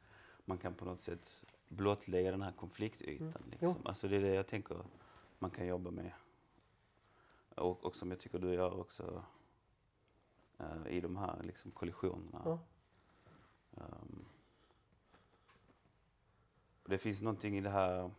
[0.50, 3.28] man kan på något sätt blottlägga den här konfliktytan.
[3.28, 3.50] Mm.
[3.50, 3.76] Liksom.
[3.84, 4.84] Alltså det är det jag tänker
[5.38, 6.12] man kan jobba med.
[7.54, 9.24] Och, och som jag tycker du gör också
[10.60, 12.42] uh, i de här liksom, kollisionerna.
[12.44, 12.58] Ja.
[13.74, 14.24] Um,
[16.84, 18.10] det finns någonting i det här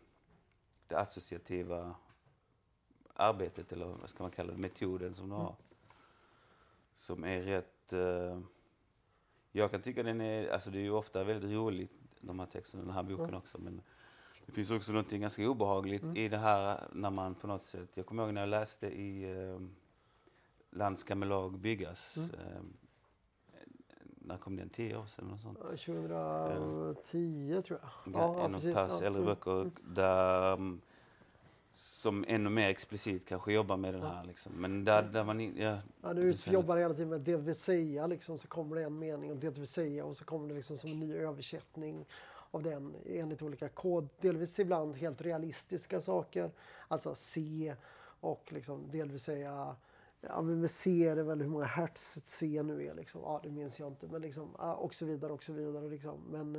[0.88, 1.96] det associativa
[3.14, 5.46] arbetet, eller vad ska man kalla det, metoden som du mm.
[5.46, 5.56] har.
[6.96, 7.94] Som är rätt...
[7.94, 8.42] Uh,
[9.52, 12.84] jag kan tycka den är, alltså det är ju ofta väldigt roligt, de här texterna,
[12.84, 13.36] den här boken mm.
[13.36, 13.82] också, men
[14.46, 18.06] Det finns också något ganska obehagligt i det här när man på något sätt, jag
[18.06, 19.60] kommer ihåg när jag läste i eh,
[20.74, 22.18] Land ska med lag byggas.
[22.18, 22.62] Eh,
[24.04, 24.70] när kom den?
[24.70, 25.28] Tio år sedan?
[25.28, 25.60] Något sånt.
[25.62, 28.14] Ja, 2010 tror jag.
[28.14, 30.82] Ja, en av Pers äldre böcker där, mm,
[31.76, 34.24] som ännu mer explicit kanske jobbar med den här.
[34.24, 34.52] Liksom.
[34.56, 35.58] Men där, där man...
[35.58, 39.00] Ja, Ja, du jobbar hela tiden med det vill säga, liksom, så kommer det en
[39.00, 42.06] mening och det vill säga och så kommer det liksom som en ny översättning
[42.52, 44.10] av den enligt olika kod.
[44.22, 46.52] Delvis ibland helt realistiska saker,
[46.88, 47.76] alltså C
[48.20, 49.76] och liksom delvis säga
[50.22, 53.22] Ja, men med C är det väl hur många hertz ett C nu är liksom.
[53.22, 54.08] Ja, det minns jag inte.
[54.08, 56.20] Men liksom, ja, och så vidare och så vidare liksom.
[56.30, 56.56] Men,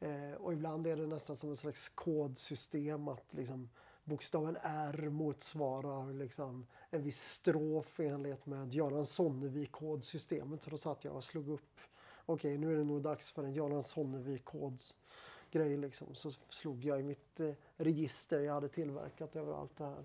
[0.00, 3.68] eh, och ibland är det nästan som ett slags kodsystem att liksom
[4.06, 10.62] bokstaven R motsvarar liksom en viss strof i enlighet med Göran Sonnevik-kodsystemet.
[10.62, 11.80] Så då satt jag och slog upp.
[12.26, 16.14] Okej, nu är det nog dags för en Göran Sonnevik-kodsgrej liksom.
[16.14, 20.04] Så slog jag i mitt eh, register jag hade tillverkat över allt det här.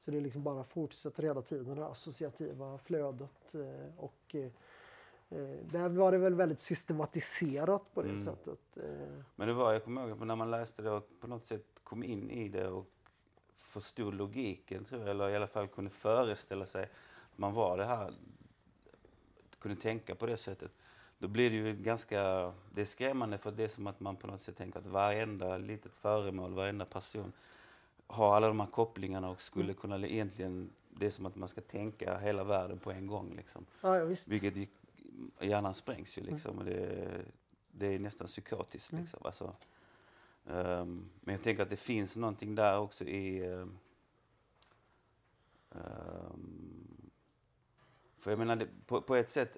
[0.00, 3.54] Så det liksom bara fortsätter hela tiden det associativa flödet.
[3.54, 4.50] Eh, och eh,
[5.62, 8.24] där var det väl väldigt systematiserat på det Mm.
[8.24, 8.58] sättet.
[9.36, 12.04] Men det var, jag kommer ihåg när man läste det och på något sätt kom
[12.04, 12.86] in i det och
[13.62, 16.82] förstod logiken, tror jag, eller i alla fall kunde föreställa sig
[17.32, 18.12] att man var det här,
[19.58, 20.70] kunde tänka på det sättet.
[21.18, 24.26] Då blir det ju ganska, det är skrämmande för det är som att man på
[24.26, 27.32] något sätt tänker att varenda litet föremål, varenda person
[28.06, 31.60] har alla de här kopplingarna och skulle kunna egentligen, det är som att man ska
[31.60, 33.66] tänka hela världen på en gång liksom.
[33.80, 34.28] ja, ja, visst.
[34.28, 34.66] Vilket ju,
[35.40, 36.58] hjärnan sprängs ju liksom.
[36.58, 37.08] Och det,
[37.70, 39.20] det är nästan psykotiskt liksom.
[39.24, 39.56] Alltså,
[40.46, 43.44] ehm, men jag tänker att det finns någonting där också i...
[43.44, 43.78] ehm,
[48.18, 49.56] för jag menar, det, på, på ett sätt,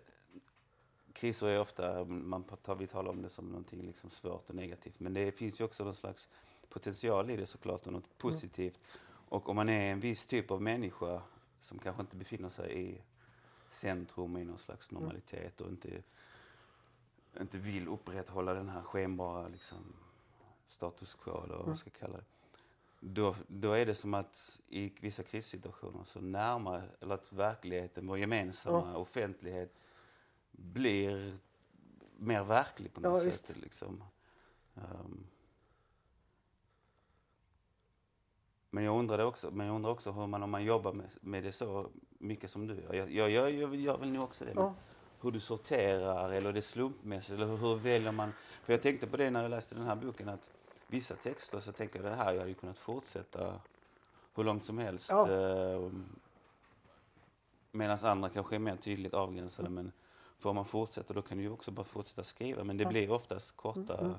[1.12, 5.01] kriser är ofta, man tar, vi talar om det som någonting liksom svårt och negativt.
[5.01, 6.29] Men det finns ju också någon slags
[6.68, 8.81] potential i det såklart och något positivt.
[9.29, 11.23] Och om man är en viss typ av människa
[11.61, 13.03] som kanske inte befinner sig i
[13.70, 16.03] centrum i någon slags normalitet och inte,
[17.40, 19.77] inte vill upprätthålla den här skenbara liksom,
[20.68, 22.24] status quo eller vad man ska kalla det.
[23.00, 28.18] Då, då är det som att i vissa krissituationer så närmar, eller att verkligheten, vår
[28.18, 29.74] gemensamma offentlighet
[30.53, 31.38] blir
[32.16, 33.57] mer verklig på något Ja, sätt.
[33.57, 34.05] Liksom.
[34.74, 35.27] Ehm.
[38.70, 41.42] men jag undrar också, men jag undrar också hur man, om man jobbar med, med
[41.42, 42.94] det så mycket som du gör.
[42.94, 44.53] Jag, jag, jag, jag gör väl nu också det.
[44.57, 44.74] Ja.
[45.25, 48.33] Hur du sorterar eller det är slumpmässigt eller hur, hur väljer man?
[48.63, 50.51] För jag tänkte på det när jag läste den här boken att
[50.87, 53.61] vissa texter så tänker jag det här jag hade ju kunnat fortsätta
[54.35, 55.11] hur långt som helst.
[55.11, 55.31] Ja.
[55.31, 55.91] Eh,
[57.71, 59.69] Medan andra kanske är mer tydligt avgränsade.
[59.69, 59.93] Men
[60.39, 62.65] får man fortsätta då kan du ju också bara fortsätta skriva.
[62.65, 62.89] Men det Ja.
[62.91, 63.99] blir oftast korta.
[63.99, 64.15] Mm,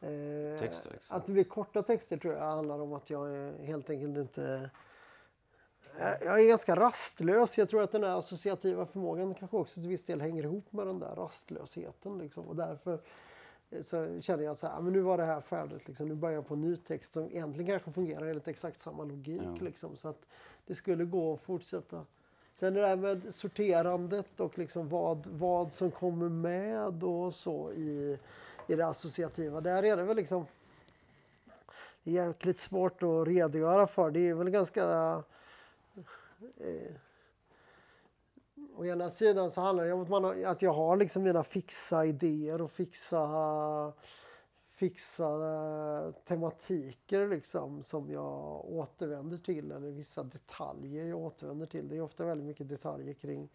[0.00, 1.16] Eh, Texter, liksom.
[1.16, 4.70] Att det blir korta texter tror jag handlar om att jag helt enkelt inte...
[5.98, 7.58] Jag är ganska rastlös.
[7.58, 10.86] Jag tror att den här associativa förmågan kanske också till viss del hänger ihop med
[10.86, 12.18] den där rastlösheten.
[12.18, 12.48] Liksom.
[12.48, 13.00] Och därför
[13.70, 15.88] eh, så känner jag så här, "Ah, men nu var det här färdigt.
[15.88, 16.08] Liksom.
[16.08, 19.42] Nu börjar jag på en ny text som egentligen kanske fungerar enligt exakt samma logik.
[19.44, 19.64] Ja.
[19.64, 19.96] Liksom.
[19.96, 20.26] Så att
[20.66, 22.04] det skulle gå att fortsätta.
[22.54, 28.18] Sen det där med sorterandet och liksom vad, vad som kommer med och så i,
[28.66, 29.60] i det associativa.
[29.60, 30.46] Där är det väl liksom
[32.02, 34.10] jäkligt svårt att redogöra för.
[34.10, 35.22] Det är väl ganska...
[36.56, 36.96] Eh,
[38.76, 42.06] å ena sidan så handlar det om att, man att jag har liksom mina fixa
[42.06, 43.92] idéer och fixa,
[44.70, 51.88] fixa eh, tematiker liksom som jag återvänder till eller vissa detaljer jag återvänder till.
[51.88, 53.48] Det är ofta väldigt mycket detaljer kring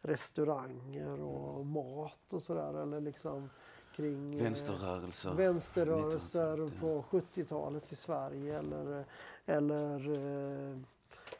[0.00, 3.50] restauranger och mat och sådär eller liksom
[3.96, 5.34] kring eh, Vänsterrörelser.
[5.34, 9.04] vänsterrörelser 1900-talet, på 70-talet i Sverige eller,
[9.46, 10.78] eller eh,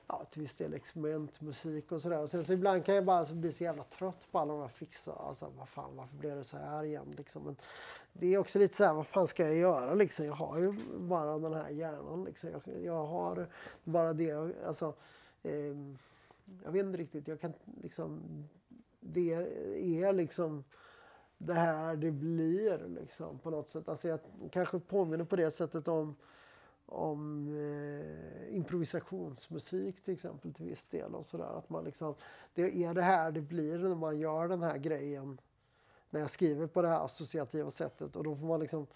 [0.07, 2.27] ja, till viss del experimentmusik och sådär.
[2.27, 4.69] Sen så ibland kan jag bara så bli så jävla trött på alla de här
[4.69, 7.43] fixa, alltså vad fan varför blev det så här igen liksom.
[7.43, 7.57] Men
[8.13, 10.27] det är också lite så här, vad fan ska jag göra liksom?
[10.27, 12.51] Jag har ju bara den här hjärnan liksom.
[12.51, 13.47] Jag, jag har
[13.85, 14.33] bara det,
[14.67, 14.95] alltså.
[15.43, 15.77] Eh,
[16.65, 18.21] jag vet inte riktigt, jag kan liksom,
[19.01, 19.33] det
[20.03, 20.65] är liksom
[21.39, 23.89] det här det blir liksom på något sätt.
[23.89, 26.17] Alltså jag kanske påminner på det sättet om,
[26.93, 31.59] om eh, improvisationsmusik till exempel till viss del och sådär.
[31.59, 32.15] Att man liksom,
[32.55, 35.41] det är det här det blir när man gör den här grejen.
[36.11, 38.87] När jag skriver på det här associativa sättet och då får man liksom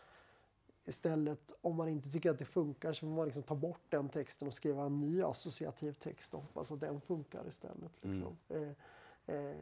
[0.84, 4.08] istället om man inte tycker att det funkar så får man liksom ta bort den
[4.08, 7.92] texten och skriva en ny associativ text och hoppas att den funkar istället.
[8.02, 8.36] Liksom.
[8.48, 8.72] Eh,
[9.26, 9.54] Eh,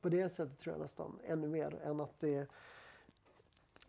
[0.00, 2.46] på det sättet tror jag nästan ännu mer än att det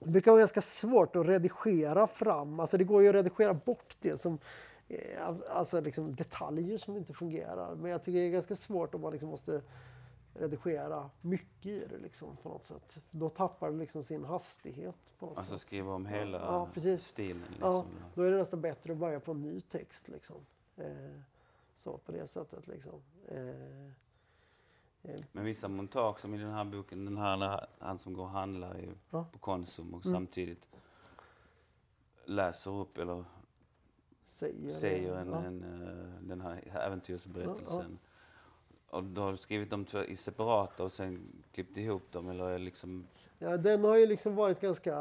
[0.05, 3.97] det brukar vara ganska svårt att redigera fram, alltså det går ju att redigera bort
[4.01, 4.37] det som
[4.87, 7.75] eh, Alltså liksom detaljer som inte fungerar.
[7.75, 9.61] Men jag tycker det är ganska svårt om man liksom måste
[10.33, 12.97] redigera mycket i det liksom, på något sätt.
[13.11, 15.13] Då tappar det liksom sin hastighet.
[15.19, 15.61] På något Alltså sätt.
[15.67, 17.07] skriva om hela Ja, precis.
[17.07, 17.43] stilen.
[17.49, 17.71] Liksom.
[17.71, 17.85] Ja,
[18.15, 20.07] då är det nästan bättre att börja på en ny text.
[20.07, 20.35] Liksom.
[20.77, 20.85] Eh,
[21.75, 22.67] så på det sättet.
[22.67, 23.01] Liksom.
[23.27, 23.91] Eh, eh,
[25.31, 28.79] Men vissa montage som i den här boken, den här han som går och handlar
[28.79, 29.25] i, Ja.
[29.31, 30.15] på Konsum och Mm.
[30.15, 30.65] samtidigt
[32.25, 33.23] läser upp eller
[34.25, 35.43] säger säger en, ja.
[35.43, 37.97] en, eh, den här äventyrsberättelsen.
[38.89, 41.19] Och då har du skrivit dem i separata och sen
[41.51, 43.07] klippt ihop dem eller liksom...
[43.39, 44.91] Ja, den har ju liksom varit ganska,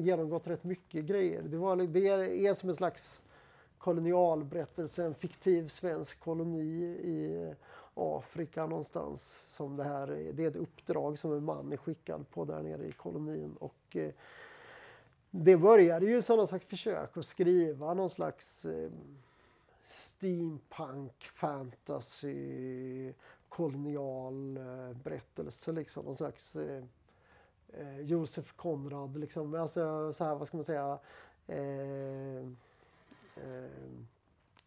[0.00, 1.42] genomgått rätt mycket grejer.
[1.42, 2.08] Det, var, det
[2.46, 3.22] är som en slags
[3.78, 7.54] kolonialberättelse, en fiktiv svensk koloni i
[7.94, 9.46] Afrika någonstans.
[9.48, 12.62] Som det, här, är- det är ett uppdrag som en man är skickad på där
[12.62, 13.56] nere i kolonin.
[13.60, 14.12] Och, eh,
[15.30, 18.90] det började ju som någon slags försök att skriva någon slags eh,
[19.84, 23.12] steampunk, fantasy,
[23.48, 25.72] kolonial eh, berättelse.
[25.72, 26.04] Liksom.
[26.04, 26.84] Någon slags eh,
[27.72, 29.54] eh, Josef Konrad, liksom.
[29.54, 30.98] alltså, så här, vad ska man säga,
[31.46, 32.36] eh,
[33.36, 33.90] eh,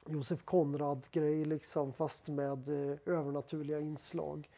[0.08, 4.49] Josef Konrad-grej liksom, fast med eh, övernaturliga inslag.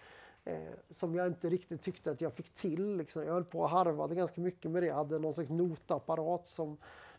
[0.45, 2.97] Eh, som jag inte riktigt tyckte att jag fick till.
[2.97, 3.23] Liksom.
[3.23, 4.87] Jag höll på och harvade ganska mycket med det.
[4.87, 6.77] Jag hade någon slags notapparat som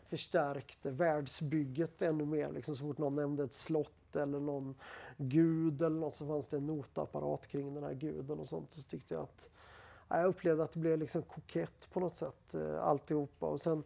[0.09, 2.51] förstärkte världsbygget ännu mer.
[2.51, 4.75] Liksom, så fort någon nämnde ett slott eller någon
[5.17, 8.73] gud eller något så fanns det en notapparat kring den här guden och sånt.
[8.73, 9.49] Så tyckte jag att
[10.09, 13.45] jag upplevde att det blev liksom kokett på något sätt eh, alltihopa.
[13.45, 13.83] Och sen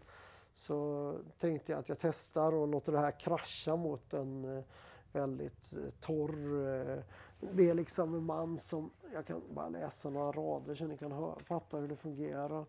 [0.56, 4.64] så tänkte jag att jag testar och låter det här krascha mot en eh,
[5.12, 6.68] väldigt eh, torr...
[6.68, 7.04] Eh,
[7.40, 8.92] det är liksom en man som...
[9.14, 12.66] Jag kan bara läsa några rader så ni kan fatta hur det fungerar.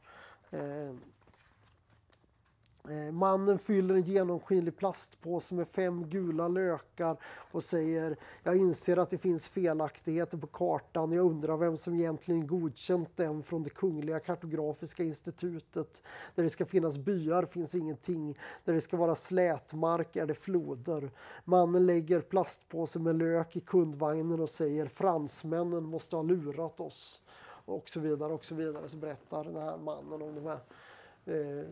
[2.90, 9.10] Eh, mannen fyller en genomskinlig plastpåse med fem gula lökar och säger Jag inser att
[9.10, 11.12] det finns felaktigheter på kartan.
[11.12, 16.02] Jag undrar vem som egentligen godkänt den från det Kungliga Kartografiska institutet.
[16.34, 18.38] Där det ska finnas byar finns ingenting.
[18.64, 21.10] Där det ska vara slätmark är det floder.
[21.44, 27.22] Mannen lägger plastpåsen med lök i kundvagnen och säger Fransmännen måste ha lurat oss.
[27.66, 28.88] Och så vidare och så vidare.
[28.88, 30.58] Så berättar den här mannen om de här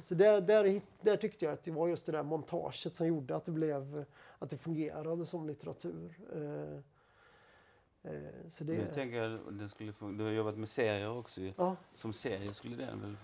[0.01, 3.37] så där, där, där tyckte jag att det var just det där montaget som gjorde
[3.37, 4.05] att det blev
[4.39, 6.15] att det fungerade som litteratur.
[6.35, 11.41] Eh, eh, Så det, Jag tänker den skulle fun- du har jobbat med serier också
[11.41, 11.53] ju.
[11.57, 13.17] ja, Som serie skulle den väl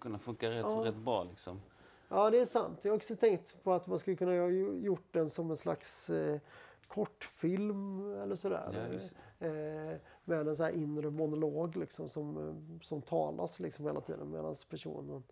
[0.00, 0.82] kunna funka rätt, Ja.
[0.84, 1.60] rätt bra liksom.
[2.08, 2.78] ja, det är sant.
[2.82, 6.10] Jag har också tänkt på att man skulle kunna ha gjort den som en slags
[6.10, 6.40] eh,
[6.88, 8.70] kortfilm eller sådär.
[8.72, 14.00] Ja, eh, med en så här inre monolog liksom, som, eh, som talas liksom hela
[14.00, 15.22] tiden medan personen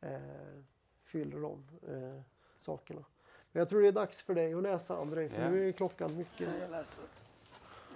[0.00, 0.20] eh,
[1.04, 2.20] fyller de eh,
[2.58, 3.04] sakerna.
[3.52, 5.50] Men jag tror det är dags för dig att läsa Andrei, för Ja.
[5.50, 6.60] nu är klockan mycket.
[6.60, 7.04] Jag läser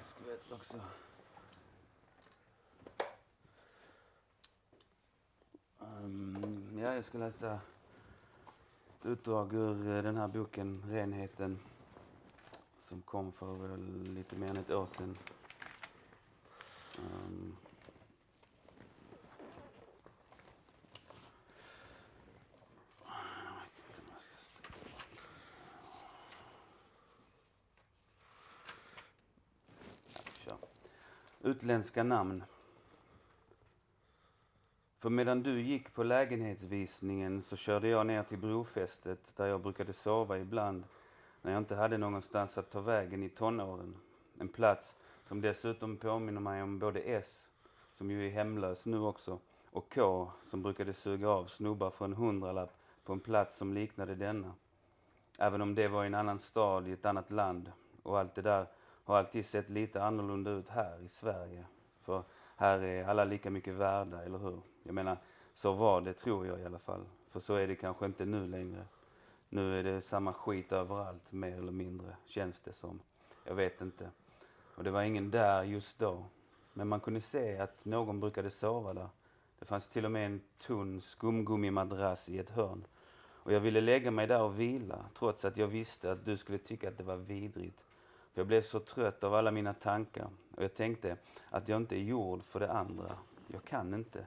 [0.02, 0.80] skvätt också.
[5.78, 7.52] Um, ja, jag ska läsa
[9.00, 11.58] ett utdrag ur eh, den här boken Renheten
[12.88, 15.18] som kom för väl lite mer än ett år sedan.
[16.98, 17.56] Ehm.
[23.04, 24.62] Jag vet inte om jag ska stå-
[30.36, 30.56] Kör.
[31.44, 32.44] Utländska namn.
[34.98, 39.92] För medan du gick på lägenhetsvisningen så körde jag ner till brofästet där jag brukade
[39.92, 40.84] sova ibland
[41.42, 43.96] när jag inte hade någonstans att ta vägen i tonåren.
[44.38, 44.94] En plats
[45.28, 47.48] som dessutom påminner mig om både S,
[47.98, 49.38] som ju är hemlös nu också,
[49.70, 54.14] och K, som brukade suga av snubbar för en hundralapp på en plats som liknade
[54.14, 54.54] denna.
[55.38, 57.72] Även om det var i en annan stad i ett annat land
[58.02, 58.66] och allt det där
[59.04, 61.64] har alltid sett lite annorlunda ut här i Sverige.
[62.02, 62.22] För
[62.56, 64.60] här är alla lika mycket värda, eller hur?
[64.82, 65.16] Jag menar,
[65.54, 67.04] så var det tror jag i alla fall.
[67.30, 68.84] För så är det kanske inte nu längre.
[69.48, 73.00] Nu är det samma skit överallt, mer eller mindre, känns det som.
[73.44, 74.10] Jag vet inte.
[74.76, 76.24] Och det var ingen där just då.
[76.72, 79.08] Men man kunde se att någon brukade sova där.
[79.58, 82.84] Det fanns till och med en tunn skumgummimadrass i ett hörn.
[83.44, 86.58] Och jag ville lägga mig där och vila, trots att jag visste att du skulle
[86.58, 87.84] tycka att det var vidrigt.
[88.32, 90.28] För jag blev så trött av alla mina tankar.
[90.56, 91.16] Och jag tänkte
[91.50, 93.12] att jag inte är gjord för det andra.
[93.46, 94.26] Jag kan inte.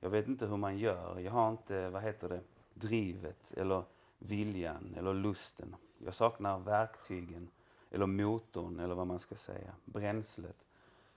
[0.00, 1.18] Jag vet inte hur man gör.
[1.18, 2.40] Jag har inte, vad heter det,
[2.74, 3.82] drivet eller
[4.18, 5.76] viljan eller lusten.
[5.98, 7.48] Jag saknar verktygen
[7.90, 10.56] eller motorn eller vad man ska säga, bränslet.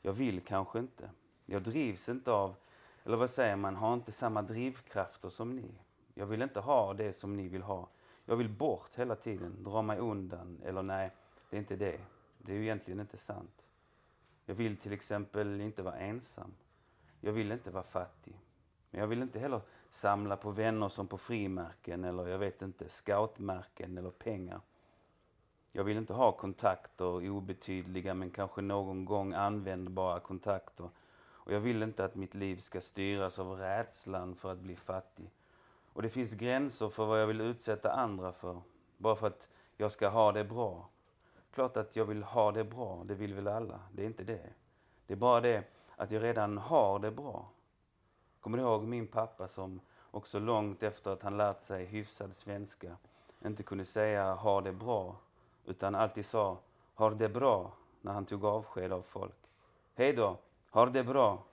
[0.02, 1.10] Jag vill kanske inte.
[1.46, 2.56] Jag drivs inte av,
[3.04, 5.72] eller vad säger man, har inte samma drivkrafter som ni.
[6.14, 7.88] Jag vill inte ha det som ni vill ha.
[8.26, 10.62] Jag vill bort hela tiden, dra mig undan.
[10.66, 11.12] Eller nej,
[11.50, 12.00] det är inte det.
[12.42, 13.66] Det är ju egentligen inte sant.
[14.46, 16.54] Jag vill till exempel inte vara ensam.
[17.22, 18.40] Jag vill inte vara fattig.
[18.92, 22.90] Men jag vill inte heller samla på vänner som på frimärken eller jag vet inte,
[22.90, 24.62] scoutmärken eller pengar.
[25.72, 30.90] Jag vill inte ha kontakter, obetydliga men kanske någon gång användbara kontakter.
[31.50, 35.32] Och jag vill inte att mitt liv ska styras av rädslan för att bli fattig.
[35.94, 38.62] Och det finns gränser för vad jag vill utsätta andra för,
[38.98, 40.90] bara för att jag ska ha det bra.
[41.54, 43.80] Klart att jag vill ha det bra, det vill väl alla.
[43.92, 44.50] Det är inte det.
[45.08, 45.64] Det är bara det
[45.96, 47.50] att jag redan har det bra.
[48.40, 49.80] Kommer du ihåg min pappa som
[50.12, 52.98] också långt efter att han lärt sig hyfsad svenska
[53.46, 55.16] inte kunde säga ha det bra,
[55.66, 56.58] utan alltid sa
[56.94, 57.72] har det bra
[58.02, 59.36] när han tog avsked av folk.
[59.96, 60.38] Hej då,
[60.70, 61.44] har det bra.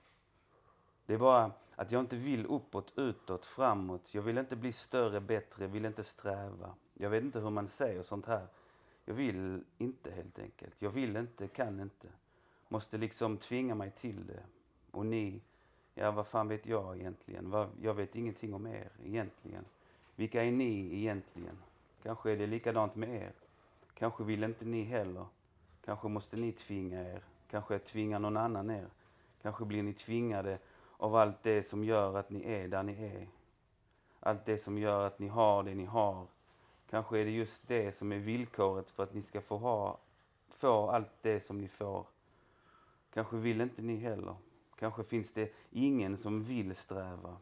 [1.05, 4.13] Det är bara att jag inte vill uppåt, utåt, framåt.
[4.13, 6.73] Jag vill inte bli större, bättre, vill inte sträva.
[6.93, 8.47] Jag vet inte hur man säger sånt här.
[9.09, 10.81] Jag vill inte helt enkelt.
[10.81, 12.07] Jag vill inte, kan inte.
[12.67, 14.43] Måste liksom tvinga mig till det.
[14.91, 15.41] Och ni,
[15.93, 17.67] ja vad fan vet jag egentligen?
[17.81, 19.65] Jag vet ingenting om er egentligen.
[20.15, 21.57] Vilka är ni egentligen?
[22.03, 23.31] Kanske är det likadant med er.
[23.93, 25.25] Kanske vill inte ni heller.
[25.85, 27.21] Kanske måste ni tvinga er.
[27.49, 28.87] Kanske tvingar någon annan er.
[29.41, 30.59] Kanske blir ni tvingade
[30.97, 33.27] av allt det som gör att ni är där ni är.
[34.19, 36.27] Allt det som gör att ni har det ni har.
[36.89, 39.99] Kanske är det just det som är villkoret för att ni ska få ha,
[40.49, 42.07] få allt det som ni får.
[43.13, 44.35] Kanske vill inte ni heller.
[44.75, 47.37] Kanske finns det ingen som vill sträva.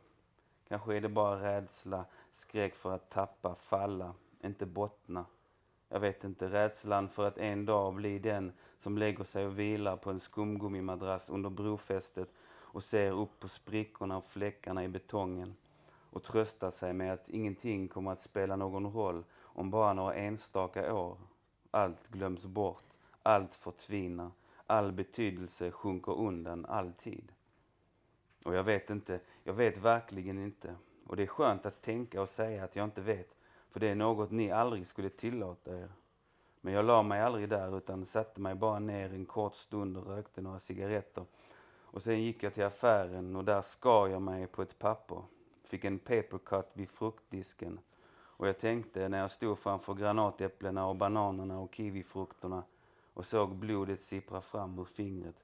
[0.68, 5.26] Kanske är det bara rädsla, skräck för att tappa, falla, inte bottna.
[5.90, 9.98] Jag vet inte, rädslan för att en dag bli den som lägger sig och vilar
[9.98, 15.56] på en skumgummimadrass under brofästet och ser upp på sprickorna och fläckarna i betongen
[16.16, 20.94] och tröstar sig med att ingenting kommer att spela någon roll om bara några enstaka
[20.94, 21.18] år.
[21.72, 22.84] Allt glöms bort,
[23.24, 24.32] allt förtvinar,
[24.68, 27.32] all betydelse sjunker undan alltid.
[28.44, 30.76] Och jag vet inte, jag vet verkligen inte.
[31.08, 33.36] Och det är skönt att tänka och säga att jag inte vet,
[33.72, 35.92] för det är något ni aldrig skulle tillåta er.
[36.62, 40.08] Men jag la mig aldrig där utan satte mig bara ner en kort stund och
[40.08, 41.26] rökte några cigaretter
[41.96, 45.22] och sen gick jag till affären och där skar jag mig på ett papper.
[45.66, 47.80] Fick en papercut vid fruktdisken.
[48.38, 52.64] Och jag tänkte när jag stod framför granatäpplena och bananerna och kiwifrukterna
[53.14, 55.36] och såg blodet sippra fram ur fingret.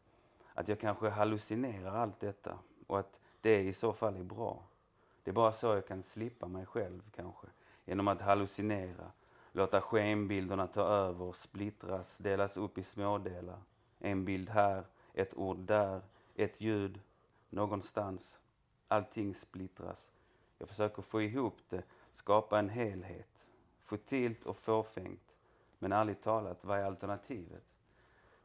[0.54, 2.58] Att jag kanske hallucinerar allt detta
[2.88, 4.64] och att det i så fall är bra.
[5.24, 7.48] Det är bara så jag kan slippa mig själv kanske.
[7.86, 9.12] Genom att hallucinera,
[9.52, 13.60] låta skenbilderna ta över, splittras, delas upp i smådelar.
[14.00, 16.02] En bild här, ett ord där,
[16.36, 17.00] ett ljud
[17.50, 18.38] någonstans.
[18.92, 20.12] Allting splittras.
[20.58, 21.84] Jag försöker få ihop det,
[22.14, 23.46] skapa en helhet.
[23.82, 25.36] Futilt och fåfängt.
[25.80, 27.64] Men ärligt talat, vad är alternativet?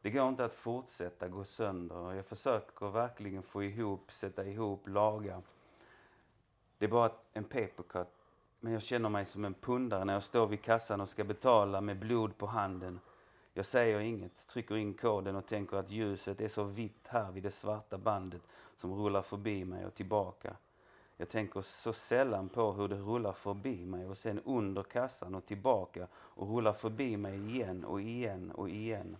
[0.00, 2.12] Det går inte att fortsätta gå sönder.
[2.12, 5.42] Jag försöker verkligen få ihop, sätta ihop, laga.
[6.78, 8.08] Det är bara en papercut.
[8.60, 11.80] Men jag känner mig som en pundare när jag står vid kassan och ska betala
[11.80, 13.00] med blod på handen
[13.56, 17.42] jag säger inget, trycker in koden och tänker att ljuset är så vitt här vid
[17.42, 18.42] det svarta bandet
[18.76, 20.56] som rullar förbi mig och tillbaka.
[21.16, 25.46] Jag tänker så sällan på hur det rullar förbi mig och sen under kassan och
[25.46, 29.16] tillbaka och rullar förbi mig igen och igen och igen.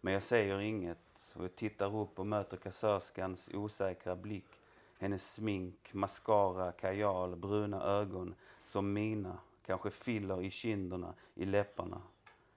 [0.00, 4.60] Men jag säger inget och jag tittar upp och möter kassörskans osäkra blick.
[4.98, 8.34] Hennes smink, mascara, kajal, bruna ögon
[8.64, 12.02] som mina, kanske filler i kinderna, i läpparna.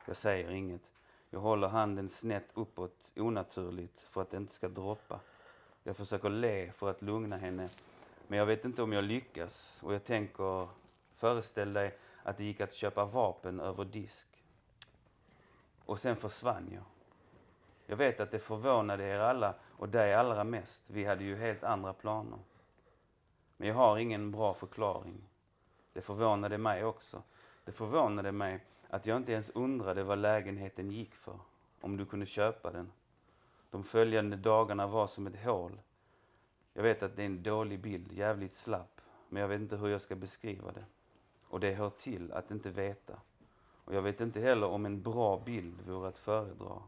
[0.06, 0.92] Jag säger inget.
[1.30, 5.20] Jag håller handen snett uppåt onaturligt för att det inte ska droppa.
[5.84, 7.70] Jag försöker le för att lugna henne.
[8.28, 9.84] Men jag vet inte om jag lyckas.
[9.84, 10.68] Och jag tänker,
[11.16, 14.28] föreställ dig att det gick att köpa vapen över disk.
[15.86, 16.84] Och sen försvann jag.
[17.86, 20.84] Jag vet att det förvånade er alla och dig allra mest.
[20.88, 22.40] Vi hade ju helt andra planer.
[23.58, 25.30] Men jag har ingen bra förklaring.
[25.94, 27.24] Det förvånade mig också.
[27.66, 28.66] Det förvånade mig
[28.96, 31.40] att jag inte ens undrade vad lägenheten gick för,
[31.82, 32.92] om du kunde köpa den.
[33.72, 35.82] De följande dagarna var som ett hål.
[36.74, 39.88] Jag vet att det är en dålig bild, jävligt slapp, men jag vet inte hur
[39.88, 40.86] jag ska beskriva det.
[41.48, 43.20] Och det hör till att inte veta.
[43.86, 46.82] Och jag vet inte heller om en bra bild vore att föredra.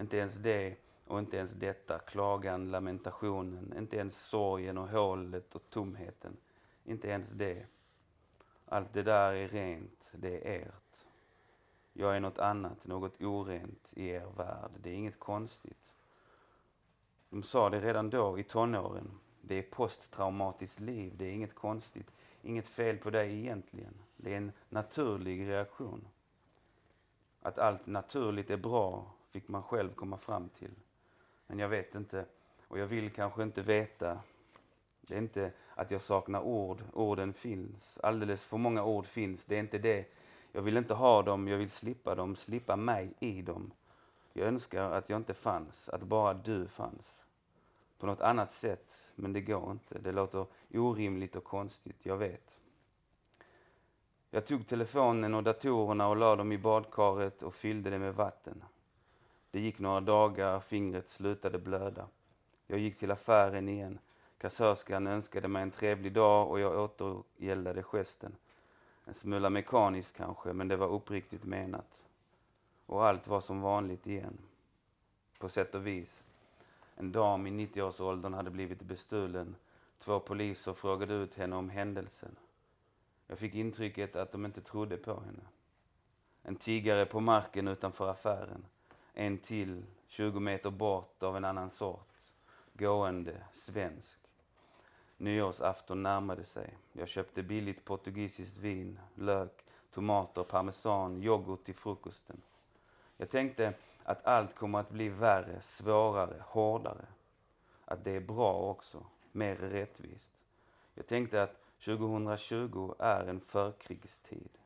[0.00, 5.70] Inte ens det och inte ens detta, klagan, lamentationen, inte ens sorgen och hålet och
[5.70, 6.36] tomheten.
[6.84, 7.66] Inte ens det.
[8.66, 10.91] Allt det där är rent, det är ert.
[11.92, 14.70] Jag är något annat, något orent i er värld.
[14.82, 15.94] Det är inget konstigt.
[17.30, 19.10] De sa det redan då i tonåren.
[19.40, 22.10] Det är posttraumatiskt liv, det är inget konstigt.
[22.42, 23.94] Inget fel på dig egentligen.
[24.16, 26.04] Det är en naturlig reaktion.
[27.42, 30.74] Att allt naturligt är bra fick man själv komma fram till.
[31.46, 32.26] Men jag vet inte,
[32.68, 34.20] och jag vill kanske inte veta.
[35.00, 37.98] Det är inte att jag saknar ord, orden finns.
[38.02, 40.06] Alldeles för många ord finns, det är inte det.
[40.52, 43.72] Jag vill inte ha dem, jag vill slippa dem, slippa mig i dem.
[44.32, 47.14] Jag önskar att jag inte fanns, att bara du fanns.
[47.98, 49.98] På något annat sätt, men det går inte.
[49.98, 52.58] Det låter orimligt och konstigt, jag vet.
[54.30, 58.64] Jag tog telefonen och datorerna och la dem i badkaret och fyllde det med vatten.
[59.50, 62.06] Det gick några dagar, fingret slutade blöda.
[62.66, 63.98] Jag gick till affären igen.
[64.38, 68.36] Kassörskan önskade mig en trevlig dag och jag återgäldade gesten.
[69.04, 72.02] En smula mekaniskt kanske, men det var uppriktigt menat.
[72.86, 74.38] Och allt var som vanligt igen.
[75.38, 76.22] På sätt och vis.
[76.96, 79.56] En dam i 90-årsåldern hade blivit bestulen.
[79.98, 82.36] Två poliser frågade ut henne om händelsen.
[83.26, 85.42] Jag fick intrycket att de inte trodde på henne.
[86.42, 88.64] En tiggare på marken utanför affären.
[89.12, 92.08] En till, 20 meter bort av en annan sort.
[92.72, 94.21] Gående, svensk.
[95.22, 96.76] Nyårsafton närmade sig.
[96.92, 102.42] Jag köpte billigt portugisiskt vin, lök, tomater, parmesan, yoghurt till frukosten.
[103.16, 107.06] Jag tänkte att allt kommer att bli värre, svårare, hårdare.
[107.84, 110.32] Att det är bra också, mer rättvist.
[110.94, 114.58] Jag tänkte att 2020 är en förkrigstid.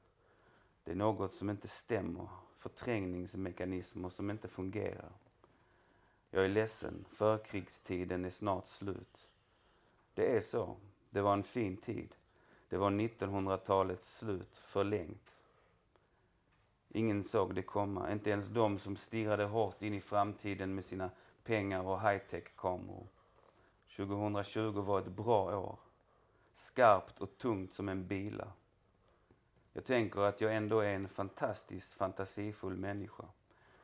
[0.85, 2.29] Det är något som inte stämmer,
[2.59, 5.13] förträngningsmekanismer som inte fungerar.
[6.31, 9.29] Jag är ledsen, förkrigstiden är snart slut.
[10.17, 10.77] Det är så.
[11.11, 12.15] Det var en fin tid.
[12.69, 15.35] Det var 1900-talets slut, förlängt.
[16.89, 21.11] Ingen såg det komma, inte ens de som stirrade hårt in i framtiden med sina
[21.45, 23.07] pengar och high-tech-kameror.
[23.97, 25.79] 2020 var ett bra år.
[26.55, 28.53] Skarpt och tungt som en bila.
[29.73, 33.25] Jag tänker att jag ändå är en fantastiskt fantasifull människa.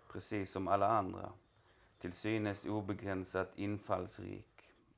[0.08, 1.32] Precis som alla andra.
[1.98, 4.51] Till synes obegränsat infallsrik.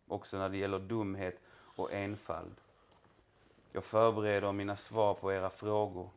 [0.09, 2.55] Också när det gäller dumhet och enfald.
[3.73, 6.11] Jag förbereder mina svar på era frågor.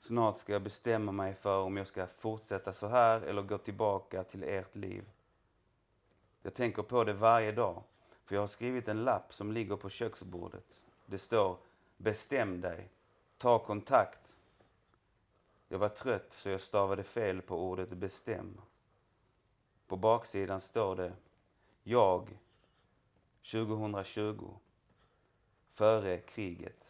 [0.00, 4.24] Snart ska jag bestämma mig för om jag ska fortsätta så här eller gå tillbaka
[4.24, 5.04] till ert liv.
[6.42, 7.82] Jag tänker på det varje dag,
[8.24, 10.64] för jag har skrivit en lapp som ligger på köksbordet.
[11.06, 11.56] Det står
[12.00, 12.88] Bestäm dig.
[13.38, 14.32] Ta kontakt.
[15.68, 18.60] Jag var trött så jag stavade fel på ordet bestäm.
[19.86, 21.12] På baksidan står det
[21.82, 22.38] Jag
[23.50, 24.54] 2020
[25.72, 26.84] före kriget.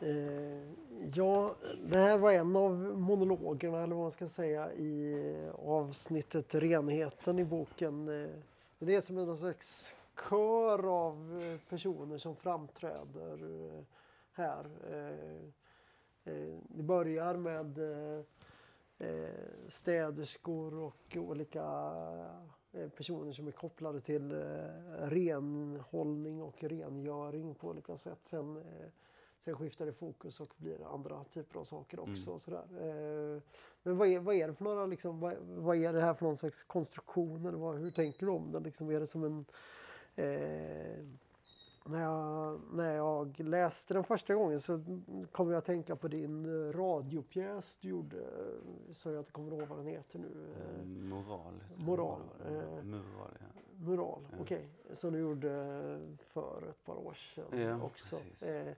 [0.00, 0.62] Eh,
[1.14, 1.54] ja,
[1.84, 7.44] det här var en av monologerna eller vad man ska säga i avsnittet Renheten i
[7.44, 8.08] boken.
[8.08, 8.30] Eh,
[8.78, 9.96] det är som en slags
[10.28, 13.38] kör av eh, personer som framträder
[14.32, 14.66] här.
[16.68, 17.78] Det börjar med
[19.68, 21.64] städerskor och olika
[22.96, 24.32] personer som är kopplade till
[24.98, 28.18] renhållning och rengöring på olika sätt.
[28.20, 28.62] Sen
[29.46, 32.30] Sen skiftar det fokus och blir andra typer av saker också.
[32.30, 32.40] Mm.
[32.40, 32.64] sådär.
[32.80, 33.42] Eh,
[33.82, 36.26] men vad är, vad är det för några, liksom, vad, vad, är det här för
[36.26, 37.46] någon slags konstruktion?
[37.46, 38.62] Eller vad, hur tänker du om den?
[38.62, 39.44] Liksom, är det som en...
[40.14, 41.04] Eh,
[41.88, 45.00] när, jag, när jag läste den första gången så
[45.32, 48.26] kom jag att tänka på din radiopjäs du gjorde,
[48.92, 50.54] så jag inte kommer ihåg vad den heter nu.
[50.80, 51.54] Mm, moral.
[51.76, 52.20] Moral.
[52.46, 53.60] Eh, mural, ja.
[53.78, 54.38] Mural, ja.
[54.40, 54.68] okej.
[54.82, 54.96] Okay.
[54.96, 55.48] Som du gjorde
[56.18, 58.16] för ett par år sedan ja, också.
[58.40, 58.72] Eh,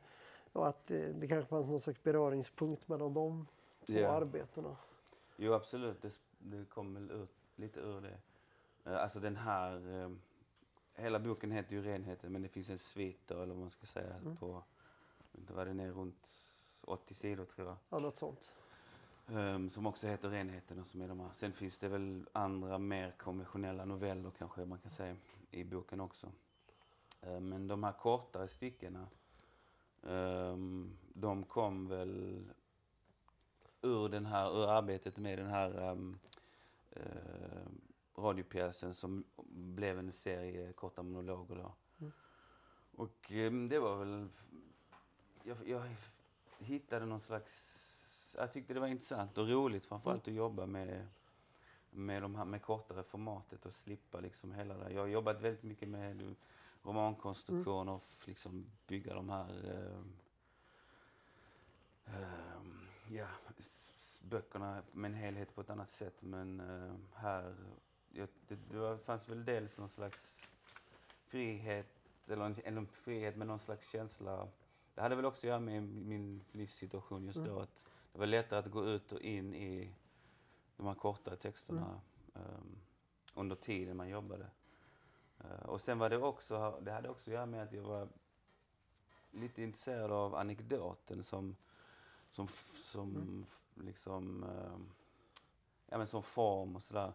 [0.53, 3.47] och att det, kanske fanns någon slags beröringspunkt mellan de
[3.87, 4.15] två yeah.
[4.15, 4.77] arbetena.
[5.37, 8.19] Jo absolut, det, det kom väl ut lite ur det.
[8.91, 10.11] Eh, alltså den här, eh,
[10.99, 14.15] hela boken heter ju Renheten men det finns en svit eller vad man ska säga
[14.15, 14.37] mm.
[14.37, 14.63] på,
[15.33, 16.29] inte vad den är, runt
[16.81, 17.77] 80 sidor tror jag.
[17.91, 18.51] Ja, något sånt.
[19.27, 21.31] Um, som också heter Renheten och som är de här.
[21.35, 25.17] Sen finns det väl andra mer konventionella noveller kanske man kan säga
[25.51, 26.27] i boken också.
[27.27, 29.07] Uh, men de här kortare styckena
[30.03, 32.45] Um, de kom väl
[33.83, 36.19] ur, den här, ur arbetet med den här um,
[36.97, 37.03] uh,
[38.23, 41.57] radiopjäsen som blev en serie korta monologer.
[41.57, 41.75] Då.
[42.01, 42.13] Mm.
[42.93, 44.29] Och um, det var väl...
[45.43, 45.83] Jag, jag,
[46.59, 47.85] hittade någon slags...
[48.37, 50.35] Jag tyckte det var intressant och roligt framförallt mm.
[50.35, 51.09] att jobba med,
[51.91, 54.93] med, de här, med kortare formatet och slippa liksom hela det.
[54.93, 56.35] Jag har jobbat väldigt mycket med
[56.83, 57.95] romankonstruktion mm.
[57.95, 59.51] och liksom bygga de här...
[59.67, 60.05] Uh,
[62.15, 62.63] uh,
[63.09, 63.27] ja,
[64.29, 66.23] böckerna med en helhet på ett annat sätt.
[66.23, 67.55] Men eh, här,
[68.19, 70.39] jag, det, det fanns väl dels någon slags
[71.27, 71.87] frihet,
[72.27, 74.49] eller en, en frihet med någon slags känsla.
[74.95, 77.61] Det hade väl också att göra med min livssituation just då.
[77.61, 79.95] Att det var lättare att gå ut och in i
[80.77, 82.01] de här kortare texterna
[82.33, 82.79] um,
[83.35, 84.51] under tiden man jobbade.
[85.45, 88.09] Uh, och sen var det också, det hade också att göra med att jag var
[89.31, 91.57] lite intresserad av anekdoten som,
[92.31, 93.47] som, som mm.
[93.75, 94.79] liksom, uh,
[95.87, 97.13] ja men som form och sådär.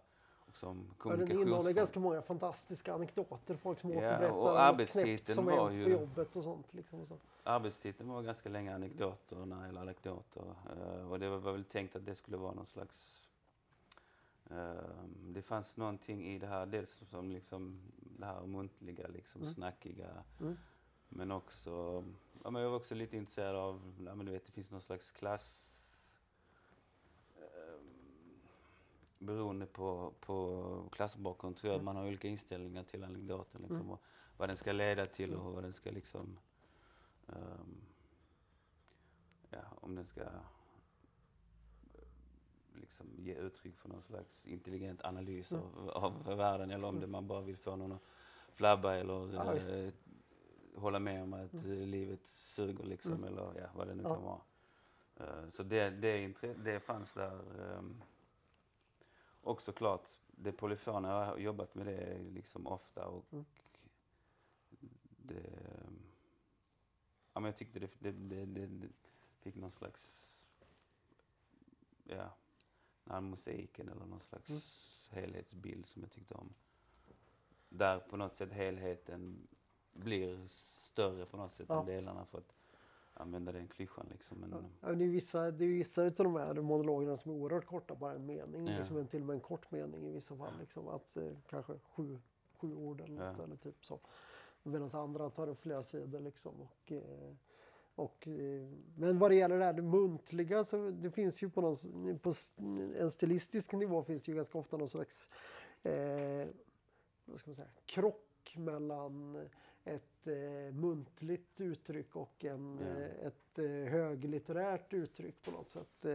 [0.53, 5.45] Som ja, den innehåller ganska många fantastiska anekdoter, folk som ja, återberättar och arbetstiteln som
[5.45, 6.73] var ju, på jobbet och sånt.
[6.73, 7.17] Liksom så.
[7.43, 10.55] Arbetstiteln var ganska länge anekdoter, eller anekdoter.
[10.77, 13.23] Uh, och det var, väl tänkt att det skulle vara någon slags
[14.49, 19.53] Ehm, det fanns någonting i det här, dels som liksom det här muntliga, liksom mm.
[19.53, 20.23] snackiga.
[20.39, 20.57] Mm.
[21.09, 22.03] Men också,
[22.43, 24.81] ja, men jag var också lite intresserad av, ja, men du vet det finns någon
[24.81, 25.72] slags klass
[29.25, 31.85] beroende på, på klassbakgrund tror jag mm.
[31.85, 33.61] man har olika inställningar till anekdoten.
[33.61, 33.91] Liksom, mm.
[33.91, 34.01] och
[34.37, 36.39] vad den ska leda till och vad den ska liksom,
[37.27, 37.81] um,
[39.49, 40.21] ja, om den ska
[42.73, 45.63] liksom ge uttryck för någon slags intelligent analys mm.
[45.89, 48.01] av, av världen eller om det man bara vill få någon att
[48.53, 49.93] flabba eller ja, eh,
[50.75, 51.87] hålla med om att mm.
[51.87, 53.23] livet suger liksom mm.
[53.23, 54.15] eller ja, vad det nu ja.
[54.15, 54.41] kan vara.
[55.21, 57.39] Uh, så det, det, det fanns där.
[57.77, 58.03] Um,
[59.43, 63.45] och såklart, det polyfona, jag har jobbat med det liksom ofta och mm.
[65.17, 65.43] det,
[67.33, 68.89] ja, men jag tyckte det, det, det, det
[69.39, 70.29] fick någon slags
[72.03, 72.33] ja,
[73.03, 74.61] den musiken eller någon slags mm.
[75.23, 76.53] helhetsbild som jag tyckte om.
[77.69, 79.47] Där på något sätt helheten
[79.93, 81.79] blir större på något sätt ja.
[81.79, 82.55] än delarna för att
[83.13, 84.07] använda den klyschan.
[84.11, 84.37] Liksom.
[84.37, 84.91] Men, ja.
[84.93, 88.13] det, är vissa, det är vissa av de här monologerna som är oerhört korta, bara
[88.13, 88.67] en mening.
[88.67, 88.77] Ja.
[88.77, 90.53] Liksom till och med en kort mening i vissa fall.
[90.59, 92.19] Liksom, att, eh, kanske sju,
[92.57, 93.99] sju ord eller, något, eller typ så.
[94.63, 96.19] Medan andra tar det flera sidor.
[96.19, 97.33] Liksom, och, eh,
[97.95, 101.61] och, eh, men vad det gäller det här det muntliga så det finns ju på,
[101.61, 102.33] någon, på
[102.97, 105.27] en stilistisk nivå finns det ju ganska ofta någon slags
[105.83, 106.47] eh,
[107.25, 109.45] vad ska man säga, krock mellan
[109.83, 112.97] ett eh, muntligt uttryck och en, mm.
[112.97, 116.05] eh, ett eh, höglitterärt uttryck på något sätt.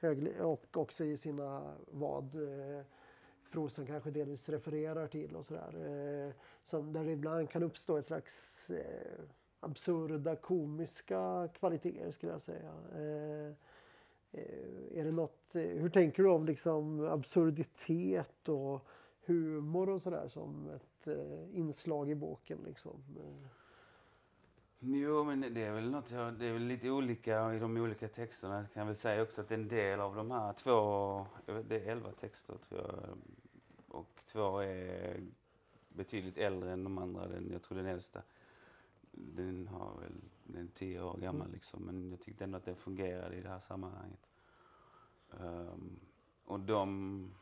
[0.00, 2.84] Eh, och också i sina vad eh,
[3.52, 5.74] prosan kanske delvis refererar till och sådär.
[6.26, 6.32] Eh,
[6.62, 9.20] som där det ibland kan uppstå ett slags eh,
[9.60, 12.72] absurda komiska kvaliteter skulle jag säga.
[12.94, 13.52] Eh,
[14.32, 18.86] eh, är det något, hur tänker du om liksom absurditet och
[19.26, 22.58] humor och sådär som ett eh, inslag i boken?
[22.66, 23.02] Liksom?
[24.78, 28.60] Jo, men det är väl något, det är väl lite olika i de olika texterna.
[28.60, 31.26] Jag kan väl säga också att en del av de här två,
[31.68, 33.18] det är elva texter tror jag,
[33.88, 35.20] och två är
[35.88, 37.28] betydligt äldre än de andra.
[37.28, 38.22] Den, jag tror den äldsta
[39.16, 41.52] den har väl, den är tio år gammal mm.
[41.52, 44.30] liksom, men jag tyckte ändå att den fungerade i det här sammanhanget.
[45.30, 46.00] Um,
[46.44, 47.34] och de,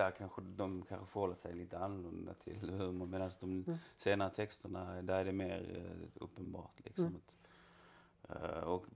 [0.00, 3.78] där kanske de kanske förhåller sig lite annorlunda till humor medan de mm.
[3.96, 7.06] senare texterna, där är det mer uh, uppenbart liksom.
[7.06, 7.20] Mm.
[8.22, 8.86] Att, uh, och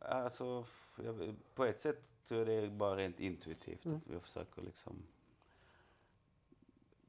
[0.00, 0.64] alltså,
[1.04, 3.96] jag, på ett sätt tror jag det är bara rent intuitivt mm.
[3.96, 5.02] att vi försöker liksom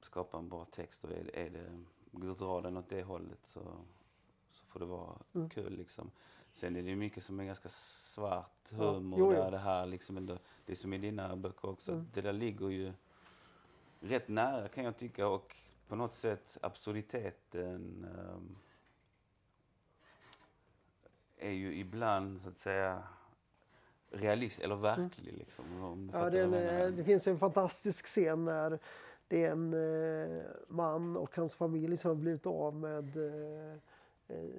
[0.02, 3.62] skapa en bra text och är, är det drar den åt det hållet så,
[4.52, 5.50] så får det vara mm.
[5.50, 6.12] kul liksom.
[6.54, 9.26] Sen är det mycket som är ganska svart humor ja.
[9.26, 12.08] jo, där det här liksom ändå, det är som i dina böcker också, mm.
[12.14, 12.94] det där ligger ju
[14.10, 15.56] rätt nära kan jag tycka och
[15.88, 18.58] på något sätt absurditeten um,
[21.38, 23.04] är ju ibland så att säga
[24.10, 25.40] realist eller verklig mm.
[25.40, 26.10] liksom.
[26.14, 28.80] Ja, det, det finns en fantastisk scen när
[29.28, 33.80] det är en eh, man och hans familj som har blivit av med eh, eh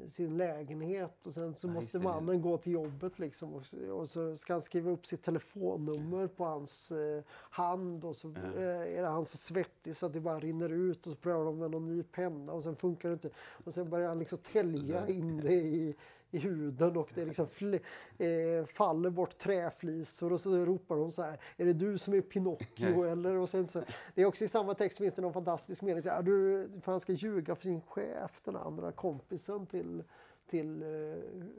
[0.08, 4.36] sin lägenhet och sen så ja, måste mannen gå till jobbet liksom och, och, så
[4.36, 8.60] ska han skriva upp sitt telefonnummer på hans eh, hand och så ja.
[8.62, 11.58] Eh, är han så svettig så att det bara rinner ut och så prövar de
[11.58, 13.30] med någon ny penna och sen funkar det inte
[13.64, 15.94] och sen börjar han liksom tälja in det i
[16.37, 17.47] i huden och det liksom
[18.18, 21.41] eh, faller bort träflisor och så ropar de så här.
[21.57, 23.07] Är det du som är Pinocchio yes.
[23.07, 23.34] eller?
[23.34, 23.82] Och sen så,
[24.14, 26.03] det är också i samma text finns det någon fantastisk mening.
[26.03, 30.03] Så här, du, för han ska ljuga för sin chef, den andra kompisen till,
[30.51, 30.89] till eh,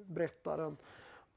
[0.05, 0.77] berättaren.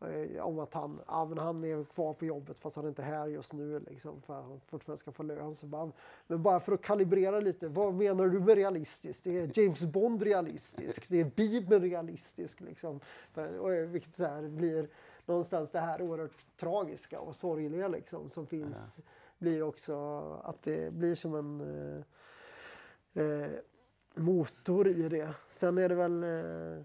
[0.00, 3.02] Eh, om att han, ja, men han är kvar på jobbet fast han är inte
[3.02, 5.56] här just nu liksom, för att han fortfarande ska få lön.
[5.56, 5.92] Så bara,
[6.26, 9.24] men bara för att kalibrera lite, vad menar du med realistiskt?
[9.24, 12.60] Det är James Bond realistisk, det är Bibeln realistisk.
[12.60, 13.00] Liksom.
[13.32, 14.88] För, och, vilket så här, blir
[15.26, 19.02] någonstans det här oerhört tragiska och sorgliga liksom som finns Ja.
[19.38, 21.60] blir också att det blir som en
[23.14, 23.50] eh, eh,
[24.14, 25.34] motor i det.
[25.60, 26.84] Sen är det väl eh,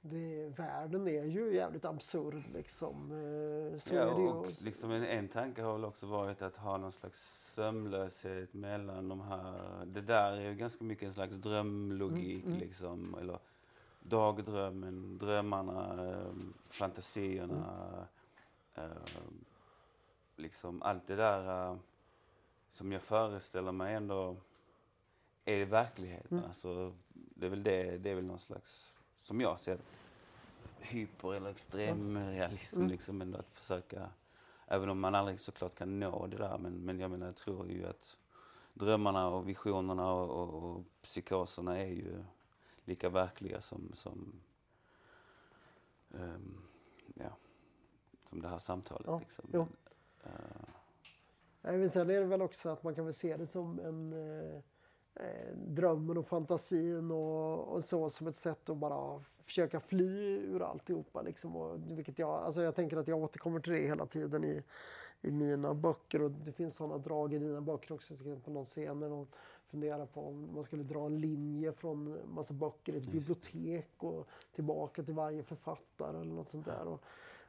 [0.00, 3.12] det, världen är ju jävligt absurd liksom.
[3.12, 4.28] Eh, så ja, ju.
[4.28, 9.08] och liksom en, en tanke har väl också varit att ha någon slags sömlöshet mellan
[9.08, 9.84] de här.
[9.86, 12.68] Det där är ju ganska mycket en slags drömlogik Mm, mm.
[12.68, 13.16] liksom.
[13.20, 13.38] Eller
[14.00, 16.32] dagdrömmen, drömmarna, eh,
[16.68, 17.64] fantasierna.
[18.74, 18.90] Mm.
[18.90, 18.96] Eh,
[20.36, 21.76] liksom allt det där eh,
[22.70, 24.36] som jag föreställer mig ändå
[25.44, 26.38] är verkligheten.
[26.38, 26.44] Mm.
[26.44, 29.78] Alltså, det är väl det, det är väl någon slags, som jag ser
[30.78, 32.76] hyper eller extremrealism.
[32.76, 32.90] Mm.
[32.90, 34.10] Liksom, ändå att försöka,
[34.66, 36.58] även om man aldrig såklart kan nå det där.
[36.58, 38.18] Men, men jag menar, jag tror ju att
[38.74, 42.24] drömmarna och visionerna och, och, och psykoserna är ju
[42.84, 44.40] lika verkliga som, som,
[46.14, 46.58] ehm,
[47.14, 47.36] ja,
[48.24, 49.06] som det här samtalet.
[49.06, 49.50] Ja, liksom.
[49.52, 49.66] jo.
[51.62, 54.12] Nej, men sen är det väl också att man kan väl se det som en
[54.12, 54.60] eh,
[55.54, 61.22] drömmen och fantasin och, och så som ett sätt att bara försöka fly ur alltihopa.
[61.22, 61.56] Liksom.
[61.56, 64.62] Och, vilket jag, alltså jag tänker att jag återkommer till det hela tiden i,
[65.22, 68.16] i mina böcker och det finns sådana drag i dina böcker också.
[68.16, 69.26] Till exempel någon scen när någon
[69.66, 73.28] funderar på om man skulle dra en linje från massa böcker i ett Just.
[73.28, 76.86] bibliotek och tillbaka till varje författare eller något sånt där.
[76.86, 77.02] Och,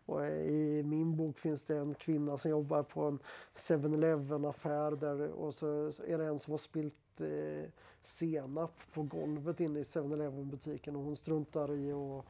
[0.10, 3.20] och I min bok finns det en kvinna som jobbar på en
[3.56, 7.70] 7-Eleven affär där och så, så är det en som har spilt eh,
[8.04, 12.26] senap på golvet inne i 7-Eleven butiken och hon struntar i att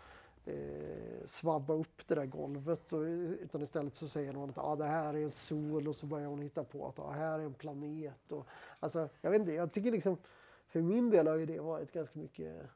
[0.45, 2.93] eh, svabba upp det där golvet.
[2.93, 6.05] Och, utan istället så säger hon att ah, det här är en sol och så
[6.05, 8.31] börjar hon hitta på att ah, här är en planet.
[8.31, 8.45] Och,
[8.79, 10.17] alltså, jag vet inte, jag tycker liksom
[10.67, 12.69] för min del har ju det varit ganska mycket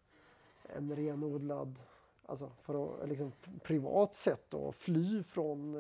[0.64, 1.80] en renodlad
[2.26, 3.32] alltså för att liksom,
[3.64, 5.76] privat sett, att fly från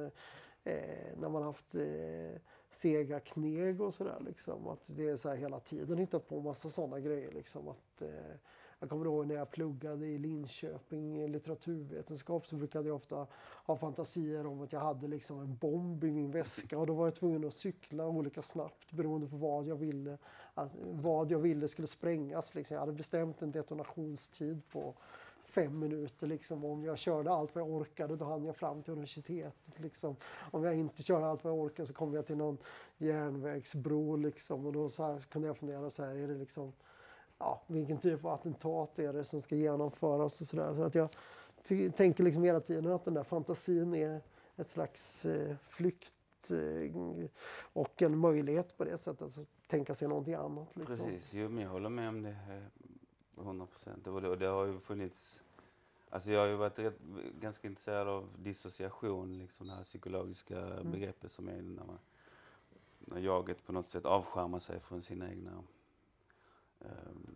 [0.63, 2.41] eh, när man haft eh,
[2.71, 4.21] sega kneg och sådär.
[4.25, 4.67] Liksom.
[4.67, 7.31] Att det är så här hela tiden hittat på massa sådana grejer.
[7.31, 7.67] Liksom.
[7.67, 8.35] Att, eh,
[8.79, 13.27] jag kommer ihåg när jag pluggade i Linköping i litteraturvetenskap så brukade jag ofta
[13.65, 17.05] ha fantasier om att jag hade liksom en bomb i min väska och då var
[17.05, 20.17] jag tvungen att cykla olika snabbt beroende på vad jag ville,
[20.53, 22.55] alltså, vad jag ville skulle sprängas.
[22.55, 22.75] Liksom.
[22.75, 24.95] Jag hade bestämt en detonationstid på
[25.53, 26.27] fem minuter.
[26.27, 26.65] Liksom.
[26.65, 29.79] Om jag körde allt vad jag orkade då hann jag fram till universitetet.
[29.79, 30.15] Liksom.
[30.51, 32.57] Om jag inte körde allt vad jag orkade så kom jag till någon
[32.97, 34.15] järnvägsbro.
[34.15, 34.65] Liksom.
[34.65, 36.73] Och då så här, kunde jag fundera så här, är det liksom,
[37.37, 40.75] ja, vilken typ av attentat är det som ska genomföras och sådär.
[40.75, 41.09] Så att jag
[41.95, 44.21] tänker liksom hela tiden att den där fantasin är
[44.55, 47.27] ett slags eh, flykt eh,
[47.73, 50.75] och en möjlighet på det sättet att tänka sig någonting annat.
[50.75, 50.97] Liksom.
[50.97, 52.29] Precis, jo, men jag håller med om det.
[52.29, 52.83] Eh,
[53.37, 54.07] 100 procent.
[54.07, 55.42] Och det, det har ju funnits...
[56.13, 56.99] Alltså jag har ju varit rätt,
[57.39, 60.91] ganska intresserad av dissociation, liksom det här psykologiska Mm.
[60.91, 61.99] begreppet som är när, man,
[62.99, 65.63] när jaget på något sätt avskärmar sig från sina egna
[66.79, 67.35] ehm,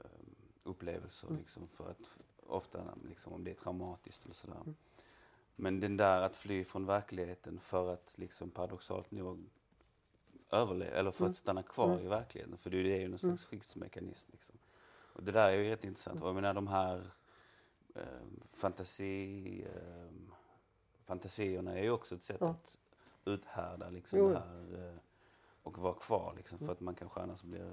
[0.00, 1.28] ehm, upplevelser.
[1.28, 1.38] Mm.
[1.40, 2.10] Liksom, för att
[2.46, 4.60] ofta liksom, om det är traumatiskt eller sådär.
[4.60, 4.74] Mm.
[5.56, 9.44] Men den där att fly från verkligheten för att liksom paradoxalt nog
[10.50, 11.30] överleva, eller för Mm.
[11.30, 12.04] att stanna kvar Mm.
[12.06, 12.58] i verkligheten.
[12.58, 13.18] För det är ju någon Mm.
[13.18, 14.26] slags skyddsmekanism.
[14.32, 14.54] Liksom.
[15.12, 16.22] Och det där är ju rätt intressant.
[16.22, 17.10] Och jag menar de här
[17.96, 18.02] eh,
[18.52, 20.10] fantasi, eh,
[21.04, 22.48] fantasierna är ju också ett sätt Ja.
[22.48, 22.76] att
[23.24, 24.28] uthärda liksom Jo.
[24.28, 24.94] här eh,
[25.62, 27.72] och vara kvar liksom, för att man kanske annars blir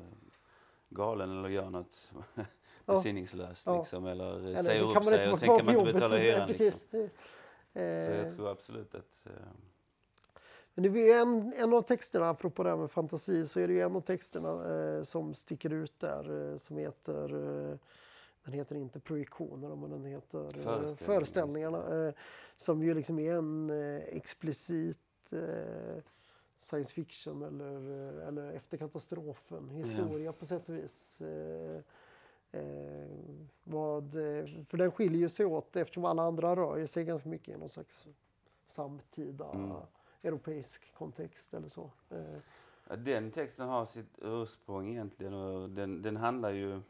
[0.90, 2.12] galen eller gör något
[2.86, 3.78] besinningslöst Ja.
[3.78, 6.48] liksom, eller, Eller säger så upp sig och sen kan man inte betala så- hyran.
[6.48, 6.74] Precis.
[6.92, 7.10] Liksom.
[7.10, 9.26] Så Eh, jag tror absolut att...
[9.26, 9.32] Eh,
[10.74, 13.74] Men det är en, en av texterna, apropå det här med fantasi, så är det
[13.74, 17.34] ju en av texterna eh, som sticker ut där eh, som heter
[17.72, 17.78] eh,
[18.44, 22.08] den heter inte projektioner men den heter eh, Föreställningar, Föreställningarna.
[22.08, 22.14] Eh,
[22.58, 24.98] som ju liksom är en eh, explicit
[25.32, 26.04] eh,
[26.58, 27.76] science fiction eller,
[28.22, 31.22] eh, eller efter katastrofen historia på sätt och vis.
[31.22, 31.82] Eh,
[33.64, 34.12] vad,
[34.70, 37.70] för den skiljer sig åt eftersom alla andra rör ju sig ganska mycket i någon
[37.70, 38.08] slags
[38.66, 39.72] samtida Mm.
[40.24, 41.92] europeisk kontext eller så.
[42.98, 46.82] Den texten har sitt ursprung egentligen och den, den handlar ju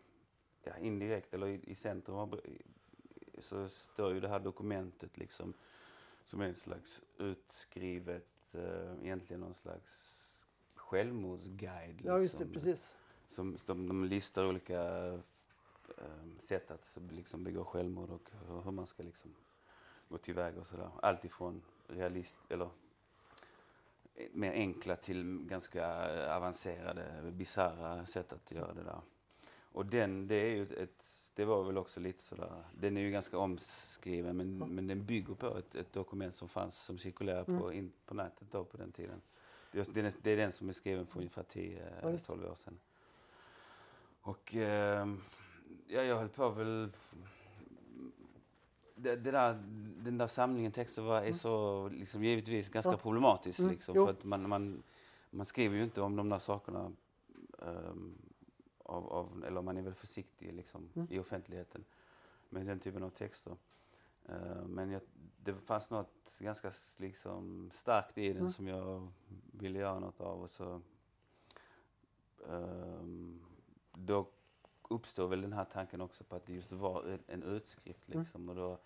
[0.64, 2.42] ja, indirekt eller i, i centrum av,
[3.38, 5.54] så står ju det här dokumentet liksom
[6.24, 10.20] som är ett slags utskrivet, eh, egentligen någon slags
[10.76, 12.02] självmordsguide.
[12.04, 12.92] ja, just det, liksom, precis.
[13.28, 14.82] Som, de, de listar olika
[15.98, 19.36] eh, sätt att liksom begå självmord och hur, hur man ska liksom
[20.10, 20.90] gå tillväga och sådär.
[21.02, 22.70] Allt ifrån realist, eller
[24.32, 25.86] mer enkla till ganska
[26.36, 29.02] avancerade, bisarra sätt att göra det där.
[29.74, 31.06] Och den, det är ju ett,
[31.36, 35.34] det var väl också lite sådär, den är ju ganska omskriven men, men den bygger
[35.36, 37.72] på ett, ett dokument som fanns som cirkulerade på, Mm.
[37.78, 39.22] in, på nätet då på den tiden.
[39.72, 41.46] Det är, det är, den som är skriven för ungefär
[42.02, 42.80] Ja, just 10-12 år sedan.
[44.22, 45.08] Och eh,
[45.88, 46.92] ja, jag höll på väl...
[48.96, 49.54] Det, det där,
[50.04, 52.98] den där samlingen texter var, är så liksom, givetvis ganska Ja.
[52.98, 53.60] problematisk.
[53.60, 54.06] Mm, Liksom, jo.
[54.06, 54.84] för att man, man,
[55.30, 56.92] man skriver ju inte om de där sakerna
[57.62, 58.18] ehm,
[58.84, 61.08] av, av, eller man är väl försiktig liksom, Mm.
[61.12, 61.86] i offentligheten
[62.50, 63.58] med den typen av texter.
[64.26, 65.02] Eh, men jag,
[65.44, 68.52] det fanns något ganska liksom, starkt i den Mm.
[68.52, 69.08] som jag
[69.52, 70.42] ville göra något av.
[70.42, 70.82] Och så,
[72.50, 73.42] ehm,
[73.94, 74.28] då
[74.90, 78.08] uppstår väl den här tanken också på att det just var en- utskrift.
[78.08, 78.20] Mm.
[78.20, 78.80] Liksom, och då,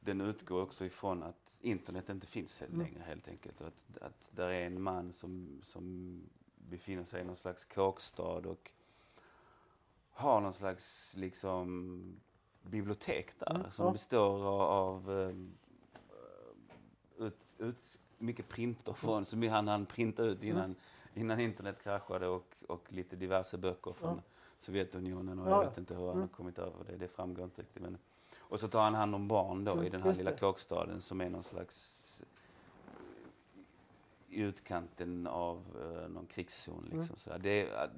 [0.00, 2.86] den utgår också ifrån att internet inte finns helt Mm.
[2.86, 3.60] längre helt enkelt.
[3.60, 6.20] Och att, att där är en man som, som
[6.70, 8.70] befinner sig i någon slags kåkstad och
[10.10, 12.02] har någon slags liksom,
[12.62, 15.36] bibliotek där Mm, som består av, av eh,
[17.26, 20.74] ut, ut, mycket printer från, som han han printade ut innan,
[21.14, 24.22] innan internet kraschade och, och lite diverse böcker från Ja.
[24.60, 25.68] Sovjetunionen och Ja, jag ja.
[25.68, 26.20] vet inte hur han Mm.
[26.20, 27.82] har kommit över det, det framgår inte riktigt.
[27.82, 27.98] Men,
[28.38, 30.36] och så tar han hand om barn då Mm, i den här just lilla det.
[30.38, 32.01] kåkstaden som är någon slags
[34.32, 35.56] i utkanten av
[36.02, 36.88] eh, någon krigszon.
[36.92, 37.90] Liksom, så det, är,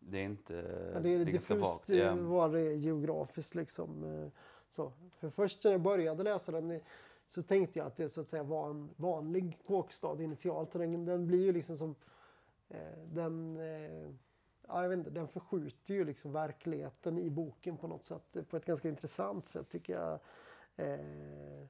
[0.00, 0.60] det är inte...
[0.60, 0.92] Mm.
[0.94, 1.90] Ja, det är ganska diffust vagt.
[1.90, 2.14] eh, Ja.
[2.14, 4.04] var det är geografiskt liksom.
[4.04, 4.28] eh,
[4.70, 4.92] Så.
[5.18, 6.80] För först när jag började läsa den eh,
[7.26, 10.70] så tänkte jag att det så att säga var en vanlig kåkstad initialt.
[10.70, 11.94] Den, den blir ju liksom som...
[12.68, 14.10] Eh, den, eh,
[14.68, 18.36] ja, jag vet inte, den förskjuter ju liksom verkligheten i boken på något sätt.
[18.36, 20.18] eh, På ett ganska intressant sätt tycker jag.
[20.76, 21.66] Eh,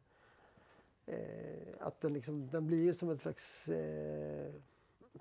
[1.07, 4.53] eh, att den, liksom, den blir ju som ett slags eh,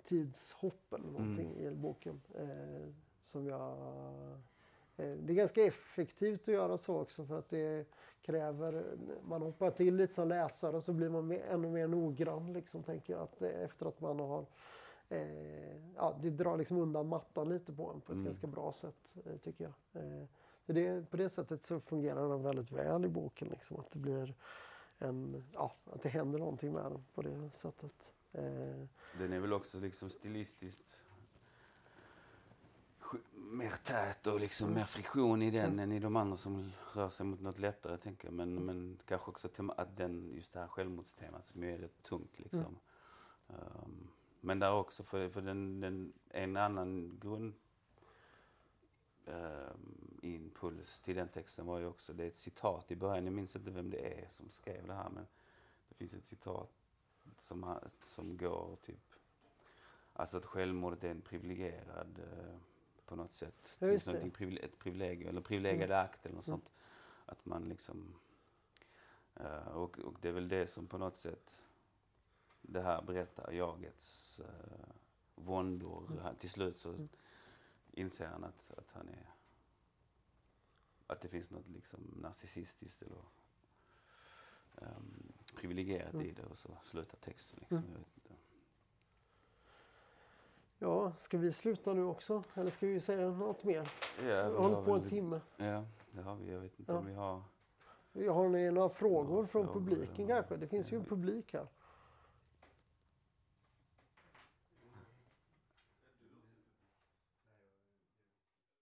[0.04, 2.22] tidshopp eller någonting i boken.
[2.36, 2.88] Eh,
[3.22, 3.72] som jag,
[4.98, 7.88] eh, det är ganska effektivt att göra så också för att det
[8.22, 8.84] kräver,
[9.24, 12.84] man hoppar till lite som läsare och så blir man mer, ännu mer noggrann liksom
[12.84, 14.46] tänker jag att eh, efter att man har
[15.10, 18.26] eh, ja, det drar liksom undan mattan lite på en på ett Mm.
[18.26, 19.74] ganska bra sätt tycker jag.
[20.66, 24.36] Det, på det sättet så fungerar den väldigt väl i boken liksom att det blir
[25.00, 28.14] en, ja, att det händer någonting med den på det sättet.
[28.32, 28.44] Eh,
[29.18, 30.98] Den är väl också liksom stilistiskt
[33.02, 34.80] sk- mer tät och liksom Mm.
[34.80, 38.28] mer friktion i den än i de andra som rör sig mot något lättare, tänker
[38.28, 38.34] jag.
[38.34, 42.78] Men, men kanske också att den, just det här självmordstemat som är rätt tungt liksom.
[43.48, 44.08] Um,
[44.42, 47.54] men där också, för, för den, den, en annan grund
[49.26, 53.34] um, impuls till den texten var ju också, det är ett citat i början, jag
[53.34, 55.28] minns inte vem det är som skrev det här, men
[55.90, 56.72] det finns ett citat
[57.42, 59.14] som, som går typ,
[60.14, 62.56] alltså att självmordet är en privilegierad eh,
[63.06, 63.76] på något sätt.
[63.80, 66.60] Ja, Det finns någonting privile- ett privilegium, eller privilegierad akt eller något Mm.
[66.60, 66.72] sånt.
[67.26, 68.16] Att man liksom,
[69.36, 71.62] eh, och, och det är väl det som på något sätt,
[72.62, 74.46] det här berättar jagets uh,
[75.36, 76.20] våndor.
[76.24, 77.10] Han- Till slut så Mm.
[77.94, 79.30] Inser han att, att han är,
[81.08, 83.18] att det finns något liksom narcissistiskt eller
[84.76, 86.26] um, privilegierat Mm.
[86.26, 87.60] i det och så slutar texten.
[87.60, 87.78] Liksom.
[87.78, 88.04] Mm.
[90.80, 92.44] Ja, ska vi sluta nu också?
[92.54, 93.92] Eller ska vi säga något mer?
[94.18, 95.42] Ja, Vi har hållit på en timme.
[95.58, 96.52] Ja, det har vi.
[96.52, 96.98] Jag vet inte Ja.
[96.98, 97.42] om vi har...
[98.34, 100.58] Har ni några frågor Ja, från publiken kanske?
[100.58, 101.68] Det finns ju en publik här.